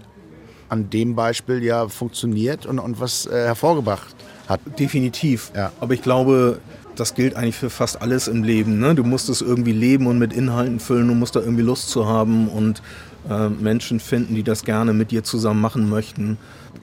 an 0.70 0.90
dem 0.90 1.16
Beispiel 1.16 1.64
ja 1.64 1.88
funktioniert 1.88 2.66
und, 2.66 2.80
und 2.80 3.00
was 3.00 3.26
äh, 3.26 3.46
hervorgebracht 3.46 4.14
hat. 4.48 4.60
Definitiv. 4.78 5.52
Ja. 5.56 5.72
Aber 5.80 5.94
ich 5.94 6.02
glaube, 6.02 6.60
das 7.00 7.14
gilt 7.14 7.36
eigentlich 7.36 7.58
für 7.58 7.70
fast 7.70 8.02
alles 8.02 8.28
im 8.28 8.44
Leben. 8.44 8.80
Ne? 8.80 8.96
Du 8.96 9.04
musst 9.04 9.30
es 9.30 9.42
irgendwie 9.42 9.72
leben 9.72 10.08
und 10.08 10.20
mit 10.20 10.34
Inhalten 10.34 10.80
füllen, 10.80 11.08
du 11.08 11.14
musst 11.14 11.36
da 11.36 11.40
irgendwie 11.40 11.64
Lust 11.64 11.90
zu 11.90 12.08
haben 12.08 12.48
und 12.48 12.82
äh, 13.30 13.50
Menschen 13.50 14.00
finden, 14.00 14.36
die 14.36 14.44
das 14.44 14.64
gerne 14.64 14.94
mit 14.94 15.12
dir 15.12 15.24
zusammen 15.24 15.62
machen 15.62 15.90
möchten. 15.90 16.38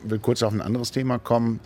Ich 0.04 0.10
will 0.10 0.18
kurz 0.18 0.42
auf 0.42 0.52
ein 0.52 0.60
anderes 0.60 0.90
Thema 0.90 1.18
kommen. 1.18 1.60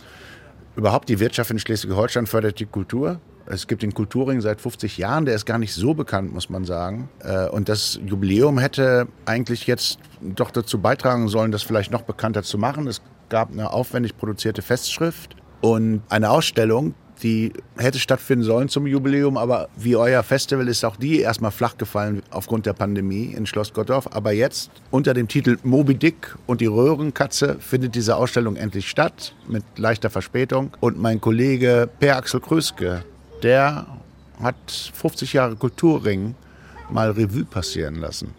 Überhaupt 0.75 1.09
die 1.09 1.19
Wirtschaft 1.19 1.51
in 1.51 1.59
Schleswig-Holstein 1.59 2.27
fördert 2.27 2.59
die 2.59 2.65
Kultur. 2.65 3.19
Es 3.45 3.65
gibt 3.65 3.81
den 3.81 3.93
Kulturring 3.93 4.41
seit 4.41 4.61
50 4.61 4.97
Jahren, 4.97 5.25
der 5.25 5.33
ist 5.33 5.45
gar 5.45 5.57
nicht 5.57 5.73
so 5.73 5.95
bekannt, 5.95 6.33
muss 6.33 6.49
man 6.49 6.65
sagen. 6.65 7.09
Äh, 7.19 7.47
und 7.49 7.67
das 7.67 7.99
Jubiläum 8.05 8.59
hätte 8.59 9.07
eigentlich 9.25 9.67
jetzt 9.67 9.99
doch 10.21 10.51
dazu 10.51 10.79
beitragen 10.79 11.27
sollen, 11.27 11.51
das 11.51 11.63
vielleicht 11.63 11.91
noch 11.91 12.03
bekannter 12.03 12.43
zu 12.43 12.57
machen. 12.57 12.87
Es 12.87 13.01
gab 13.29 13.51
eine 13.51 13.73
aufwendig 13.73 14.17
produzierte 14.17 14.61
Festschrift 14.61 15.35
und 15.61 16.01
eine 16.09 16.29
Ausstellung, 16.29 16.93
die 17.23 17.53
hätte 17.77 17.99
stattfinden 17.99 18.43
sollen 18.43 18.69
zum 18.69 18.87
Jubiläum, 18.87 19.37
aber 19.37 19.69
wie 19.75 19.95
euer 19.95 20.23
Festival 20.23 20.67
ist 20.67 20.83
auch 20.83 20.95
die 20.95 21.19
erstmal 21.19 21.51
flach 21.51 21.77
gefallen 21.77 22.21
aufgrund 22.31 22.65
der 22.65 22.73
Pandemie 22.73 23.33
in 23.35 23.45
Schloss 23.45 23.73
Gottorf. 23.73 24.07
Aber 24.11 24.31
jetzt 24.31 24.71
unter 24.91 25.13
dem 25.13 25.27
Titel 25.27 25.57
Moby 25.63 25.95
Dick 25.95 26.35
und 26.47 26.61
die 26.61 26.65
Röhrenkatze 26.65 27.57
findet 27.59 27.95
diese 27.95 28.15
Ausstellung 28.15 28.55
endlich 28.55 28.89
statt 28.89 29.35
mit 29.47 29.63
leichter 29.77 30.09
Verspätung. 30.09 30.71
Und 30.79 30.99
mein 30.99 31.19
Kollege 31.21 31.89
Per 31.99 32.17
Axel 32.17 32.39
Kröske, 32.39 33.03
der 33.43 33.85
hat 34.41 34.91
50 34.93 35.33
Jahre 35.33 35.55
Kulturring 35.55 36.35
mal 36.89 37.11
Revue 37.11 37.45
passieren 37.45 37.95
lassen. 37.95 38.33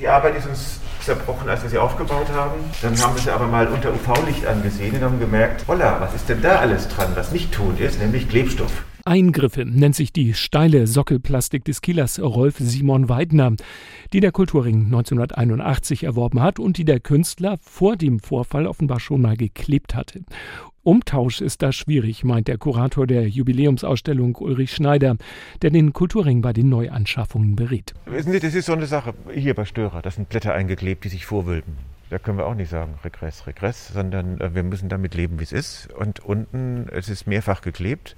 Die 0.00 0.08
Arbeit 0.08 0.36
ist 0.36 0.48
uns 0.48 0.80
zerbrochen, 1.04 1.48
als 1.48 1.62
wir 1.62 1.70
sie 1.70 1.78
aufgebaut 1.78 2.26
haben. 2.34 2.58
Dann 2.82 3.00
haben 3.00 3.14
wir 3.14 3.22
sie 3.22 3.30
aber 3.30 3.46
mal 3.46 3.68
unter 3.68 3.90
UV-Licht 3.90 4.44
angesehen 4.44 4.96
und 4.96 5.02
haben 5.02 5.20
gemerkt, 5.20 5.64
holla, 5.68 6.00
was 6.00 6.14
ist 6.14 6.28
denn 6.28 6.42
da 6.42 6.56
alles 6.56 6.88
dran, 6.88 7.12
was 7.14 7.30
nicht 7.30 7.52
tot 7.52 7.78
ist, 7.78 8.00
nämlich 8.00 8.28
Klebstoff. 8.28 8.72
Eingriffe 9.06 9.66
nennt 9.66 9.94
sich 9.94 10.14
die 10.14 10.32
steile 10.32 10.86
Sockelplastik 10.86 11.62
des 11.62 11.82
Kielers 11.82 12.18
Rolf 12.18 12.56
Simon 12.58 13.10
Weidner, 13.10 13.52
die 14.14 14.20
der 14.20 14.32
Kulturring 14.32 14.86
1981 14.86 16.04
erworben 16.04 16.40
hat 16.40 16.58
und 16.58 16.78
die 16.78 16.86
der 16.86 17.00
Künstler 17.00 17.58
vor 17.60 17.96
dem 17.96 18.18
Vorfall 18.18 18.66
offenbar 18.66 19.00
schon 19.00 19.20
mal 19.20 19.36
geklebt 19.36 19.94
hatte. 19.94 20.24
Umtausch 20.84 21.42
ist 21.42 21.60
da 21.60 21.70
schwierig, 21.70 22.24
meint 22.24 22.48
der 22.48 22.56
Kurator 22.56 23.06
der 23.06 23.28
Jubiläumsausstellung 23.28 24.36
Ulrich 24.36 24.72
Schneider, 24.72 25.16
der 25.60 25.68
den 25.68 25.92
Kulturring 25.92 26.40
bei 26.40 26.54
den 26.54 26.70
Neuanschaffungen 26.70 27.56
berät. 27.56 27.92
Wissen 28.06 28.32
Sie, 28.32 28.40
das 28.40 28.54
ist 28.54 28.66
so 28.66 28.72
eine 28.72 28.86
Sache 28.86 29.12
hier 29.34 29.52
bei 29.52 29.66
Störer. 29.66 30.00
Das 30.00 30.14
sind 30.14 30.30
Blätter 30.30 30.54
eingeklebt, 30.54 31.04
die 31.04 31.10
sich 31.10 31.26
vorwölben. 31.26 31.76
Da 32.08 32.18
können 32.18 32.38
wir 32.38 32.46
auch 32.46 32.54
nicht 32.54 32.70
sagen, 32.70 32.94
Regress, 33.02 33.46
Regress, 33.46 33.88
sondern 33.88 34.40
äh, 34.40 34.54
wir 34.54 34.62
müssen 34.62 34.88
damit 34.88 35.14
leben, 35.14 35.40
wie 35.40 35.44
es 35.44 35.52
ist. 35.52 35.92
Und 35.92 36.20
unten, 36.20 36.86
es 36.92 37.08
ist 37.08 37.26
mehrfach 37.26 37.60
geklebt. 37.60 38.14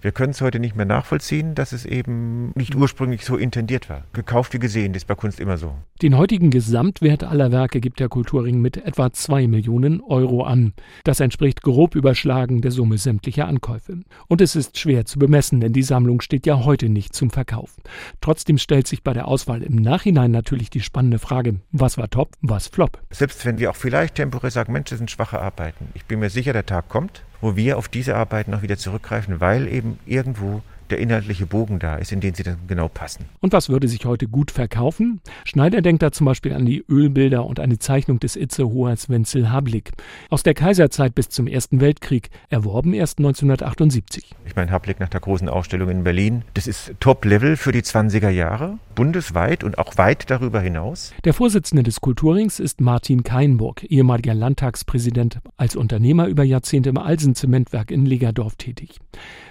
Wir 0.00 0.12
können 0.12 0.30
es 0.30 0.40
heute 0.40 0.58
nicht 0.58 0.76
mehr 0.76 0.86
nachvollziehen, 0.86 1.54
dass 1.54 1.72
es 1.72 1.84
eben 1.84 2.52
nicht 2.54 2.74
ursprünglich 2.74 3.24
so 3.24 3.36
intendiert 3.36 3.88
war. 3.88 4.04
Gekauft 4.12 4.54
wie 4.54 4.58
gesehen, 4.58 4.92
das 4.92 5.02
ist 5.02 5.06
bei 5.06 5.14
Kunst 5.14 5.40
immer 5.40 5.58
so. 5.58 5.74
Den 6.02 6.16
heutigen 6.16 6.50
Gesamtwert 6.50 7.24
aller 7.24 7.52
Werke 7.52 7.80
gibt 7.80 8.00
der 8.00 8.08
Kulturring 8.08 8.60
mit 8.60 8.76
etwa 8.76 9.12
2 9.12 9.46
Millionen 9.46 10.00
Euro 10.00 10.42
an. 10.42 10.74
Das 11.04 11.20
entspricht 11.20 11.62
grob 11.62 11.94
überschlagen 11.94 12.60
der 12.60 12.70
Summe 12.70 12.98
sämtlicher 12.98 13.48
Ankäufe. 13.48 14.00
Und 14.28 14.40
es 14.40 14.56
ist 14.56 14.78
schwer 14.78 15.06
zu 15.06 15.18
bemessen, 15.18 15.60
denn 15.60 15.72
die 15.72 15.82
Sammlung 15.82 16.20
steht 16.20 16.46
ja 16.46 16.64
heute 16.64 16.88
nicht 16.88 17.14
zum 17.14 17.30
Verkauf. 17.30 17.76
Trotzdem 18.20 18.58
stellt 18.58 18.86
sich 18.86 19.02
bei 19.02 19.12
der 19.12 19.28
Auswahl 19.28 19.62
im 19.62 19.76
Nachhinein 19.76 20.30
natürlich 20.30 20.70
die 20.70 20.80
spannende 20.80 21.18
Frage, 21.18 21.60
was 21.72 21.96
war 21.98 22.10
top, 22.10 22.32
was 22.42 22.66
flop. 22.66 23.00
Selbst 23.10 23.44
wenn 23.46 23.58
wir 23.58 23.70
auch 23.70 23.76
vielleicht 23.76 24.16
temporär 24.16 24.50
sagen, 24.50 24.72
Mensch, 24.72 24.90
das 24.90 24.98
sind 24.98 25.10
schwache 25.10 25.40
Arbeiten. 25.40 25.88
Ich 25.94 26.04
bin 26.04 26.20
mir 26.20 26.30
sicher, 26.30 26.52
der 26.52 26.66
Tag 26.66 26.88
kommt, 26.88 27.22
wo 27.40 27.56
wir 27.56 27.78
auf 27.78 27.88
diese 27.88 28.16
Arbeiten 28.16 28.54
auch 28.54 28.62
wieder 28.62 28.76
zurückgreifen, 28.76 29.40
weil 29.40 29.68
eben 29.68 29.98
irgendwo 30.06 30.62
der 30.90 30.98
inhaltliche 30.98 31.46
Bogen 31.46 31.78
da 31.78 31.96
ist, 31.96 32.12
in 32.12 32.20
den 32.20 32.34
sie 32.34 32.42
dann 32.42 32.58
genau 32.66 32.88
passen. 32.88 33.26
Und 33.40 33.52
was 33.52 33.68
würde 33.68 33.88
sich 33.88 34.04
heute 34.04 34.28
gut 34.28 34.50
verkaufen? 34.50 35.20
Schneider 35.44 35.82
denkt 35.82 36.02
da 36.02 36.12
zum 36.12 36.26
Beispiel 36.26 36.52
an 36.52 36.66
die 36.66 36.84
Ölbilder 36.88 37.44
und 37.44 37.60
eine 37.60 37.78
Zeichnung 37.78 38.20
des 38.20 38.36
Itzehoers 38.36 39.08
Wenzel 39.08 39.50
Hablik. 39.50 39.92
Aus 40.30 40.42
der 40.42 40.54
Kaiserzeit 40.54 41.14
bis 41.14 41.28
zum 41.28 41.46
Ersten 41.46 41.80
Weltkrieg, 41.80 42.30
erworben 42.48 42.94
erst 42.94 43.18
1978. 43.18 44.34
Ich 44.44 44.56
meine, 44.56 44.70
Hablik 44.70 45.00
nach 45.00 45.08
der 45.08 45.20
großen 45.20 45.48
Ausstellung 45.48 45.88
in 45.88 46.04
Berlin, 46.04 46.42
das 46.54 46.66
ist 46.66 46.92
Top-Level 47.00 47.56
für 47.56 47.72
die 47.72 47.82
20er 47.82 48.30
Jahre, 48.30 48.78
bundesweit 48.94 49.64
und 49.64 49.78
auch 49.78 49.96
weit 49.98 50.30
darüber 50.30 50.60
hinaus. 50.60 51.12
Der 51.24 51.34
Vorsitzende 51.34 51.82
des 51.82 52.00
Kulturrings 52.00 52.60
ist 52.60 52.80
Martin 52.80 53.22
Keinburg, 53.22 53.84
ehemaliger 53.84 54.34
Landtagspräsident, 54.34 55.40
als 55.56 55.76
Unternehmer 55.76 56.26
über 56.26 56.44
Jahrzehnte 56.44 56.90
im 56.90 56.98
Alsen-Zementwerk 56.98 57.90
in 57.90 58.06
Legerdorf 58.06 58.56
tätig. 58.56 58.98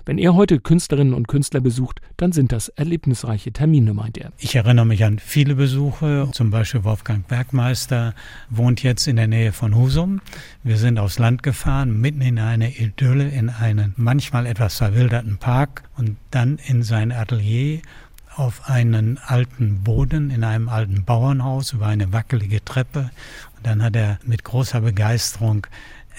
Wenn 0.06 0.20
er 0.20 0.36
heute 0.36 0.60
Künstlerinnen 0.60 1.16
und 1.16 1.28
Künstler 1.28 1.62
besucht, 1.62 2.00
dann 2.18 2.32
sind 2.32 2.52
das 2.52 2.70
erlebnisreiche 2.70 3.52
Termine, 3.52 3.96
meint 3.96 4.20
er. 4.20 4.32
Ich 4.38 4.56
erinnere 4.56 4.86
mich 4.86 5.04
an 5.04 5.18
viele 5.18 5.56
Besuche. 5.56 6.30
Zum 6.32 6.52
Beispiel 6.52 6.84
Wolfgang 6.84 7.28
Bergmeister 7.28 8.14
wohnt 8.52 8.84
jetzt 8.84 9.08
in 9.08 9.16
der 9.16 9.28
Nähe 9.28 9.52
von 9.52 9.76
Husum. 9.76 10.22
Wir 10.64 10.78
sind 10.78 11.00
aufs 11.00 11.18
Land 11.18 11.42
gefahren, 11.42 12.00
mitten 12.00 12.22
in 12.22 12.38
eine 12.38 12.78
Idylle, 12.78 13.30
in 13.30 13.50
einen 13.50 13.94
manchmal 13.98 14.46
etwas 14.46 14.78
verwilderten 14.78 15.38
Park 15.38 15.84
und 15.98 16.18
dann 16.30 16.60
in 16.68 16.84
sein 16.84 17.12
Atelier 17.12 17.82
auf 18.36 18.70
einen 18.70 19.18
alten 19.18 19.82
Boden 19.84 20.30
in 20.30 20.44
einem 20.44 20.70
alten 20.70 21.04
Bauernhaus 21.04 21.74
über 21.74 21.88
eine 21.88 22.14
wackelige 22.14 22.64
Treppe. 22.64 23.10
Und 23.58 23.66
dann 23.66 23.82
hat 23.82 23.96
er 23.96 24.20
mit 24.24 24.44
großer 24.44 24.82
Begeisterung 24.82 25.66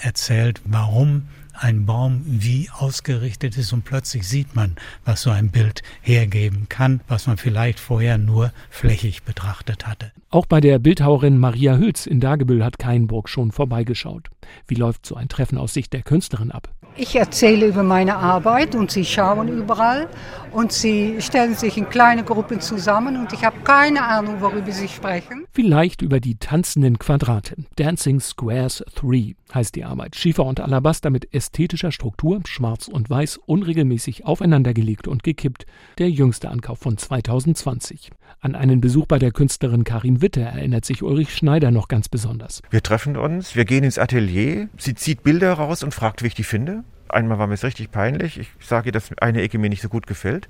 erzählt, 0.01 0.61
warum 0.65 1.23
ein 1.59 1.85
Baum 1.85 2.21
wie 2.25 2.69
ausgerichtet 2.71 3.57
ist 3.57 3.73
und 3.73 3.83
plötzlich 3.83 4.27
sieht 4.27 4.55
man, 4.55 4.75
was 5.05 5.21
so 5.21 5.29
ein 5.29 5.49
Bild 5.49 5.81
hergeben 6.01 6.67
kann, 6.69 7.01
was 7.07 7.27
man 7.27 7.37
vielleicht 7.37 7.79
vorher 7.79 8.17
nur 8.17 8.51
flächig 8.69 9.23
betrachtet 9.23 9.87
hatte. 9.87 10.11
Auch 10.29 10.45
bei 10.45 10.61
der 10.61 10.79
Bildhauerin 10.79 11.37
Maria 11.37 11.77
Hülz 11.77 12.05
in 12.05 12.19
Dagebüll 12.19 12.63
hat 12.63 12.79
Keinburg 12.79 13.29
schon 13.29 13.51
vorbeigeschaut. 13.51 14.29
Wie 14.67 14.75
läuft 14.75 15.05
so 15.05 15.15
ein 15.15 15.29
Treffen 15.29 15.57
aus 15.57 15.73
Sicht 15.73 15.93
der 15.93 16.03
Künstlerin 16.03 16.51
ab? 16.51 16.69
Ich 16.99 17.15
erzähle 17.15 17.67
über 17.67 17.83
meine 17.83 18.17
Arbeit 18.17 18.73
und 18.73 18.89
sie 18.89 19.05
schauen 19.05 19.49
überall 19.49 20.09
und 20.51 20.71
sie 20.71 21.21
stellen 21.21 21.53
sich 21.53 21.77
in 21.77 21.87
kleine 21.89 22.23
Gruppen 22.23 22.59
zusammen 22.59 23.17
und 23.17 23.31
ich 23.33 23.43
habe 23.43 23.59
keine 23.63 24.01
Ahnung, 24.01 24.41
worüber 24.41 24.71
sie 24.71 24.87
sprechen. 24.87 25.45
Vielleicht 25.51 26.01
über 26.01 26.19
die 26.19 26.39
tanzenden 26.39 26.97
Quadrate. 26.97 27.55
Dancing 27.75 28.19
Squares 28.19 28.83
3 28.95 29.35
heißt 29.53 29.75
die 29.75 29.83
Arbeit. 29.83 30.15
Schiefer 30.15 30.45
und 30.45 30.59
Alabaster 30.59 31.11
mit 31.11 31.33
ästhetischer 31.35 31.91
Struktur, 31.91 32.41
schwarz 32.47 32.87
und 32.87 33.09
weiß, 33.09 33.37
unregelmäßig 33.45 34.25
aufeinandergelegt 34.25 35.07
und 35.07 35.23
gekippt. 35.23 35.67
Der 35.99 36.09
jüngste 36.09 36.49
Ankauf 36.49 36.79
von 36.79 36.97
2020. 36.97 38.09
An 38.39 38.55
einen 38.55 38.81
Besuch 38.81 39.05
bei 39.05 39.19
der 39.19 39.31
Künstlerin 39.31 39.83
Karin 39.83 40.21
Witte 40.21 40.41
erinnert 40.41 40.85
sich 40.85 41.03
Ulrich 41.03 41.35
Schneider 41.35 41.71
noch 41.71 41.87
ganz 41.87 42.09
besonders. 42.09 42.61
Wir 42.69 42.81
treffen 42.81 43.17
uns, 43.17 43.55
wir 43.55 43.65
gehen 43.65 43.83
ins 43.83 43.99
Atelier, 43.99 44.69
sie 44.77 44.95
zieht 44.95 45.23
Bilder 45.23 45.53
raus 45.53 45.83
und 45.83 45.93
fragt, 45.93 46.23
wie 46.23 46.27
ich 46.27 46.35
die 46.35 46.43
finde. 46.43 46.83
Einmal 47.09 47.39
war 47.39 47.47
mir 47.47 47.53
es 47.53 47.63
richtig 47.63 47.91
peinlich. 47.91 48.37
Ich 48.37 48.49
sage 48.59 48.89
ihr, 48.89 48.91
dass 48.91 49.11
eine 49.19 49.41
Ecke 49.41 49.57
mir 49.57 49.69
nicht 49.69 49.81
so 49.81 49.89
gut 49.89 50.07
gefällt. 50.07 50.49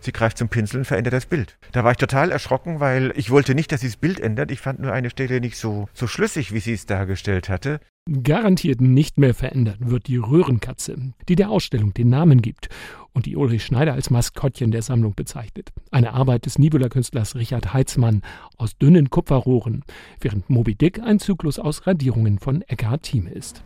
Sie 0.00 0.12
greift 0.12 0.36
zum 0.36 0.48
Pinsel 0.48 0.80
und 0.80 0.84
verändert 0.84 1.14
das 1.14 1.26
Bild. 1.26 1.56
Da 1.72 1.82
war 1.82 1.92
ich 1.92 1.96
total 1.96 2.30
erschrocken, 2.30 2.78
weil 2.78 3.12
ich 3.16 3.30
wollte 3.30 3.54
nicht, 3.54 3.72
dass 3.72 3.80
sie 3.80 3.86
das 3.86 3.96
Bild 3.96 4.20
ändert. 4.20 4.50
Ich 4.50 4.60
fand 4.60 4.80
nur 4.80 4.92
eine 4.92 5.08
Stelle 5.08 5.40
nicht 5.40 5.56
so, 5.56 5.88
so 5.94 6.06
schlüssig, 6.06 6.52
wie 6.52 6.60
sie 6.60 6.74
es 6.74 6.84
dargestellt 6.84 7.48
hatte. 7.48 7.80
Garantiert 8.22 8.82
nicht 8.82 9.16
mehr 9.16 9.32
verändert 9.32 9.78
wird 9.80 10.08
die 10.08 10.18
Röhrenkatze, 10.18 11.14
die 11.26 11.36
der 11.36 11.48
Ausstellung 11.48 11.94
den 11.94 12.10
Namen 12.10 12.42
gibt 12.42 12.68
und 13.14 13.24
die 13.24 13.34
Ulrich 13.34 13.64
Schneider 13.64 13.94
als 13.94 14.10
Maskottchen 14.10 14.72
der 14.72 14.82
Sammlung 14.82 15.14
bezeichnet. 15.14 15.72
Eine 15.90 16.12
Arbeit 16.12 16.44
des 16.44 16.58
Nibeler-Künstlers 16.58 17.34
Richard 17.34 17.72
Heitzmann 17.72 18.20
aus 18.58 18.76
dünnen 18.76 19.08
Kupferrohren, 19.08 19.84
während 20.20 20.50
Moby 20.50 20.74
Dick 20.74 21.00
ein 21.00 21.18
Zyklus 21.18 21.58
aus 21.58 21.86
Radierungen 21.86 22.38
von 22.38 22.60
Eckhard 22.62 23.04
Thieme 23.04 23.30
ist. 23.30 23.62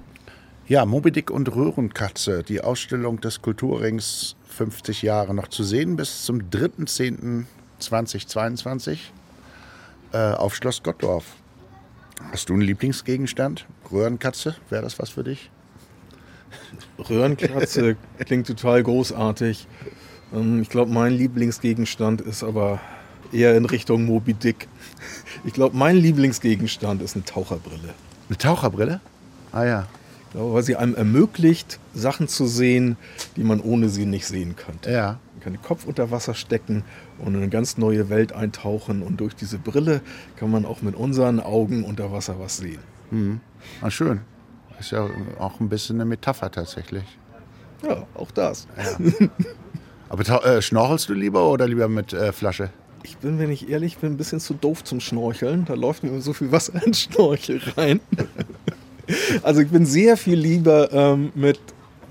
Ja, 0.69 0.85
Moby 0.85 1.11
Dick 1.11 1.31
und 1.31 1.57
Röhrenkatze, 1.57 2.43
die 2.43 2.61
Ausstellung 2.61 3.23
des 3.23 3.41
Kulturrings 3.41 4.37
50 4.49 5.01
Jahre 5.01 5.33
noch 5.33 5.49
zu 5.49 5.65
sehen 5.65 5.97
bis 5.97 6.27
zum 6.27 6.51
3.10.2022 6.51 8.99
äh, 10.13 10.35
auf 10.35 10.55
Schloss 10.55 10.83
Gottdorf. 10.83 11.25
Hast 12.33 12.51
du 12.51 12.53
einen 12.53 12.61
Lieblingsgegenstand? 12.61 13.65
Röhrenkatze, 13.91 14.57
wäre 14.69 14.83
das 14.83 14.99
was 14.99 15.09
für 15.09 15.25
dich? 15.25 15.51
Röhrenkatze 16.99 17.97
klingt 18.27 18.47
total 18.47 18.83
großartig. 18.83 19.67
Ähm, 20.35 20.61
ich 20.61 20.69
glaube, 20.69 20.93
mein 20.93 21.15
Lieblingsgegenstand 21.15 22.21
ist 22.21 22.45
aber 22.45 22.79
eher 23.33 23.57
in 23.57 23.65
Richtung 23.65 24.05
Moby 24.05 24.35
Dick. 24.35 24.69
Ich 25.47 25.55
glaube, 25.55 25.79
mein 25.79 25.97
Lieblingsgegenstand 25.97 27.01
ist 27.01 27.17
eine 27.17 27.25
Taucherbrille. 27.25 27.95
Eine 28.29 28.37
Taucherbrille? 28.37 29.01
Ah 29.51 29.65
ja. 29.65 29.87
Weil 30.35 30.63
sie 30.63 30.77
einem 30.77 30.95
ermöglicht, 30.95 31.79
Sachen 31.95 32.29
zu 32.29 32.47
sehen, 32.47 32.97
die 33.37 33.45
man 33.45 33.61
ohne 33.61 33.89
sie 33.89 34.07
nicht 34.07 34.27
sehen 34.27 34.57
könnte. 34.57 34.91
Ja. 34.91 35.19
Man 35.35 35.41
kann 35.43 35.53
den 35.55 35.63
Kopf 35.63 35.87
unter 35.87 36.11
Wasser 36.11 36.35
stecken 36.35 36.85
und 37.19 37.35
in 37.35 37.37
eine 37.37 37.49
ganz 37.49 37.79
neue 37.79 38.11
Welt 38.11 38.33
eintauchen. 38.33 39.03
Und 39.03 39.21
durch 39.21 39.35
diese 39.35 39.59
Brille 39.59 40.01
kann 40.37 40.51
man 40.51 40.67
auch 40.67 40.83
mit 40.83 40.95
unseren 40.95 41.41
Augen 41.41 41.85
unter 41.85 42.13
Wasser 42.13 42.39
was 42.39 42.59
sehen. 42.59 42.81
Mhm. 43.11 43.41
Ah, 43.81 43.91
schön. 43.91 44.21
Ist 44.79 44.93
ja 44.93 45.09
auch 45.39 45.61
ein 45.61 45.69
bisschen 45.69 45.97
eine 45.97 46.05
Metapher 46.05 46.51
tatsächlich. 46.51 47.05
Ja, 47.83 48.07
auch 48.15 48.31
das. 48.31 48.67
Ja. 48.77 49.29
Aber 50.09 50.45
äh, 50.45 50.63
schnorchelst 50.63 51.09
du 51.09 51.15
lieber 51.15 51.51
oder 51.51 51.67
lieber 51.67 51.89
mit 51.89 52.13
äh, 52.13 52.33
Flasche? 52.33 52.71
Ich 53.03 53.19
bin, 53.19 53.39
wenn 53.39 53.51
ich 53.51 53.69
ehrlich 53.69 53.99
bin, 53.99 54.13
ein 54.13 54.17
bisschen 54.17 54.41
zu 54.41 54.55
doof 54.55 54.85
zum 54.85 55.01
Schnorcheln. 55.01 55.65
Da 55.65 55.75
läuft 55.75 56.03
mir 56.03 56.21
so 56.21 56.33
viel 56.33 56.51
Wasser 56.51 56.83
ins 56.85 57.03
Schnorchel 57.03 57.61
rein. 57.77 58.01
Also 59.43 59.61
ich 59.61 59.69
bin 59.69 59.87
sehr 59.87 60.17
viel 60.17 60.39
lieber 60.39 60.93
ähm, 60.93 61.33
mit 61.35 61.59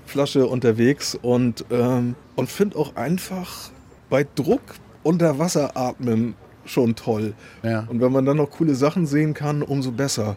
Flasche 0.06 0.46
unterwegs 0.46 1.16
und, 1.20 1.64
ähm, 1.70 2.14
und 2.34 2.50
finde 2.50 2.76
auch 2.76 2.96
einfach 2.96 3.70
bei 4.10 4.26
Druck 4.34 4.62
unter 5.02 5.38
Wasser 5.38 5.76
atmen 5.76 6.34
schon 6.64 6.94
toll. 6.94 7.34
Ja. 7.62 7.86
Und 7.88 8.00
wenn 8.00 8.12
man 8.12 8.24
dann 8.24 8.36
noch 8.36 8.50
coole 8.50 8.74
Sachen 8.74 9.06
sehen 9.06 9.34
kann, 9.34 9.62
umso 9.62 9.92
besser. 9.92 10.36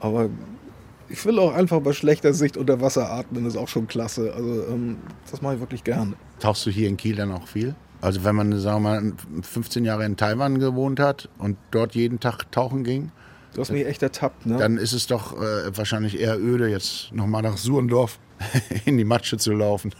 Aber 0.00 0.30
ich 1.08 1.24
will 1.24 1.38
auch 1.38 1.52
einfach 1.52 1.80
bei 1.80 1.92
schlechter 1.92 2.32
Sicht 2.32 2.56
unter 2.56 2.80
Wasser 2.80 3.10
atmen, 3.10 3.46
ist 3.46 3.56
auch 3.56 3.68
schon 3.68 3.86
klasse. 3.86 4.32
Also 4.34 4.64
ähm, 4.70 4.96
das 5.30 5.42
mache 5.42 5.54
ich 5.54 5.60
wirklich 5.60 5.84
gerne. 5.84 6.14
Tauchst 6.38 6.64
du 6.66 6.70
hier 6.70 6.88
in 6.88 6.96
Kiel 6.96 7.16
dann 7.16 7.32
auch 7.32 7.46
viel? 7.46 7.74
Also 8.00 8.24
wenn 8.24 8.34
man, 8.34 8.58
sagen 8.58 8.82
wir 8.82 9.00
mal, 9.00 9.12
15 9.42 9.84
Jahre 9.84 10.06
in 10.06 10.16
Taiwan 10.16 10.58
gewohnt 10.58 11.00
hat 11.00 11.28
und 11.38 11.58
dort 11.70 11.94
jeden 11.94 12.18
Tag 12.18 12.50
tauchen 12.50 12.82
ging, 12.82 13.12
Du 13.54 13.60
hast 13.60 13.72
mich 13.72 13.84
echt 13.86 14.02
ertappt, 14.02 14.46
ne? 14.46 14.58
dann 14.58 14.76
ist 14.78 14.92
es 14.92 15.06
doch 15.06 15.32
äh, 15.40 15.76
wahrscheinlich 15.76 16.20
eher 16.20 16.38
öde, 16.38 16.68
jetzt 16.68 17.12
nochmal 17.12 17.42
nach 17.42 17.56
Surendorf 17.56 18.18
in 18.84 18.96
die 18.96 19.04
Matsche 19.04 19.36
zu 19.38 19.52
laufen. 19.52 19.92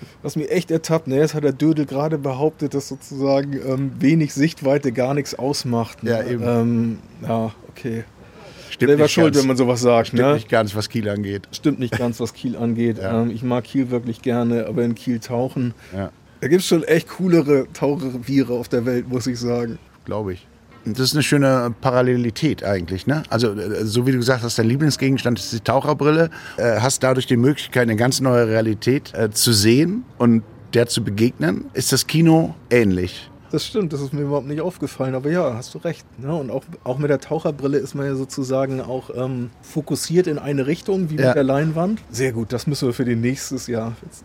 Du 0.00 0.28
hast 0.28 0.36
mich 0.36 0.50
echt 0.50 0.70
ertappt, 0.70 1.06
ne? 1.06 1.16
Jetzt 1.18 1.34
hat 1.34 1.44
der 1.44 1.52
Dödel 1.52 1.84
gerade 1.84 2.16
behauptet, 2.16 2.72
dass 2.72 2.88
sozusagen 2.88 3.52
ähm, 3.66 3.92
wenig 3.98 4.32
Sichtweite 4.32 4.90
gar 4.90 5.12
nichts 5.12 5.34
ausmacht. 5.34 6.02
Ne? 6.02 6.10
Ja, 6.10 6.22
eben. 6.24 6.42
Ähm, 6.46 6.98
ja, 7.22 7.52
okay. 7.68 8.04
Stimmt 8.70 8.88
Selber 8.88 9.02
nicht 9.04 9.12
schuld, 9.12 9.34
ganz. 9.34 9.42
wenn 9.42 9.48
man 9.48 9.56
sowas 9.56 9.80
sagt, 9.82 10.08
Stimmt 10.08 10.22
ne? 10.22 10.34
nicht 10.34 10.48
ganz, 10.48 10.74
was 10.74 10.88
Kiel 10.88 11.08
angeht. 11.08 11.46
Stimmt 11.52 11.78
nicht 11.78 11.96
ganz, 11.96 12.18
was 12.20 12.32
Kiel 12.32 12.56
angeht. 12.56 12.98
Ja. 13.02 13.22
Ähm, 13.22 13.30
ich 13.30 13.42
mag 13.42 13.64
Kiel 13.64 13.90
wirklich 13.90 14.22
gerne, 14.22 14.66
aber 14.66 14.82
in 14.82 14.94
Kiel 14.94 15.20
tauchen. 15.20 15.74
Ja, 15.94 16.10
Da 16.40 16.48
gibt 16.48 16.62
es 16.62 16.66
schon 16.68 16.82
echt 16.84 17.08
coolere 17.10 17.66
Tauchreviere 17.74 18.54
auf 18.54 18.68
der 18.68 18.86
Welt, 18.86 19.08
muss 19.08 19.26
ich 19.26 19.38
sagen. 19.38 19.78
glaube 20.06 20.32
ich. 20.32 20.46
Das 20.86 21.00
ist 21.00 21.14
eine 21.14 21.22
schöne 21.22 21.74
Parallelität 21.80 22.62
eigentlich. 22.64 23.06
Ne? 23.06 23.22
Also, 23.30 23.52
äh, 23.52 23.84
so 23.84 24.06
wie 24.06 24.12
du 24.12 24.18
gesagt 24.18 24.42
hast, 24.42 24.58
dein 24.58 24.66
Lieblingsgegenstand 24.68 25.38
ist 25.38 25.52
die 25.52 25.60
Taucherbrille. 25.60 26.30
Äh, 26.56 26.80
hast 26.80 27.02
dadurch 27.02 27.26
die 27.26 27.36
Möglichkeit, 27.36 27.82
eine 27.84 27.96
ganz 27.96 28.20
neue 28.20 28.46
Realität 28.48 29.12
äh, 29.14 29.30
zu 29.30 29.52
sehen 29.52 30.04
und 30.18 30.42
der 30.74 30.86
zu 30.86 31.02
begegnen. 31.02 31.66
Ist 31.72 31.92
das 31.92 32.06
Kino 32.06 32.54
ähnlich? 32.70 33.30
Das 33.52 33.64
stimmt, 33.64 33.92
das 33.92 34.00
ist 34.00 34.12
mir 34.12 34.22
überhaupt 34.22 34.48
nicht 34.48 34.60
aufgefallen, 34.60 35.14
aber 35.14 35.30
ja, 35.30 35.54
hast 35.54 35.72
du 35.74 35.78
recht. 35.78 36.04
Ne? 36.20 36.34
Und 36.34 36.50
auch, 36.50 36.64
auch 36.82 36.98
mit 36.98 37.08
der 37.08 37.20
Taucherbrille 37.20 37.78
ist 37.78 37.94
man 37.94 38.04
ja 38.06 38.16
sozusagen 38.16 38.80
auch 38.80 39.10
ähm, 39.14 39.50
fokussiert 39.62 40.26
in 40.26 40.38
eine 40.38 40.66
Richtung, 40.66 41.08
wie 41.10 41.14
Ja. 41.16 41.28
mit 41.28 41.36
der 41.36 41.44
Leinwand. 41.44 42.00
Sehr 42.10 42.32
gut, 42.32 42.52
das 42.52 42.66
müssen 42.66 42.88
wir 42.88 42.92
für 42.92 43.04
den 43.04 43.20
nächstes 43.20 43.68
Jahr, 43.68 43.92
jetzt 44.04 44.24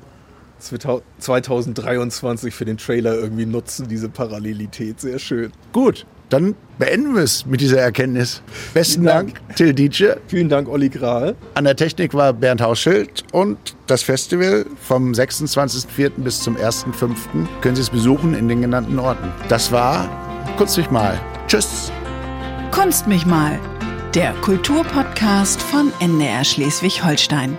2023 1.20 2.54
für 2.54 2.66
den 2.66 2.78
Trailer 2.78 3.16
irgendwie 3.16 3.46
nutzen, 3.46 3.88
diese 3.88 4.10
Parallelität. 4.10 5.00
Sehr 5.00 5.20
schön. 5.20 5.52
Gut, 5.74 6.06
dann 6.30 6.56
beenden 6.78 7.16
wir 7.16 7.24
es 7.24 7.46
mit 7.46 7.62
dieser 7.62 7.80
Erkenntnis. 7.80 8.42
Besten 8.74 9.02
Vielen 9.02 9.06
Dank, 9.06 9.34
Dank. 9.36 9.56
Till 9.56 9.74
Dietsche. 9.74 10.22
Vielen 10.28 10.50
Dank, 10.50 10.70
Olli 10.70 10.90
Grahl. 10.90 11.36
An 11.56 11.66
der 11.66 11.76
Technik 11.76 12.14
war 12.14 12.34
Bernd 12.34 12.62
Hausschild 12.62 13.24
und 13.32 13.58
das 13.88 14.04
Festival 14.04 14.66
vom 14.82 15.12
26.04. 15.12 16.12
bis 16.18 16.42
zum 16.42 16.56
1.05. 16.56 17.16
können 17.62 17.76
Sie 17.76 17.82
es 17.82 17.90
besuchen 17.90 18.34
in 18.34 18.48
den 18.48 18.62
genannten 18.62 19.00
Orten. 19.00 19.32
Das 19.50 19.72
war 19.72 20.10
Kunst 20.58 20.78
mich 20.78 20.92
mal. 20.92 21.20
Tschüss. 21.48 21.92
Kunst 22.72 23.08
mich 23.08 23.26
mal, 23.26 23.60
der 24.14 24.34
Kulturpodcast 24.42 25.62
von 25.62 25.92
NDR 26.00 26.44
Schleswig-Holstein. 26.44 27.58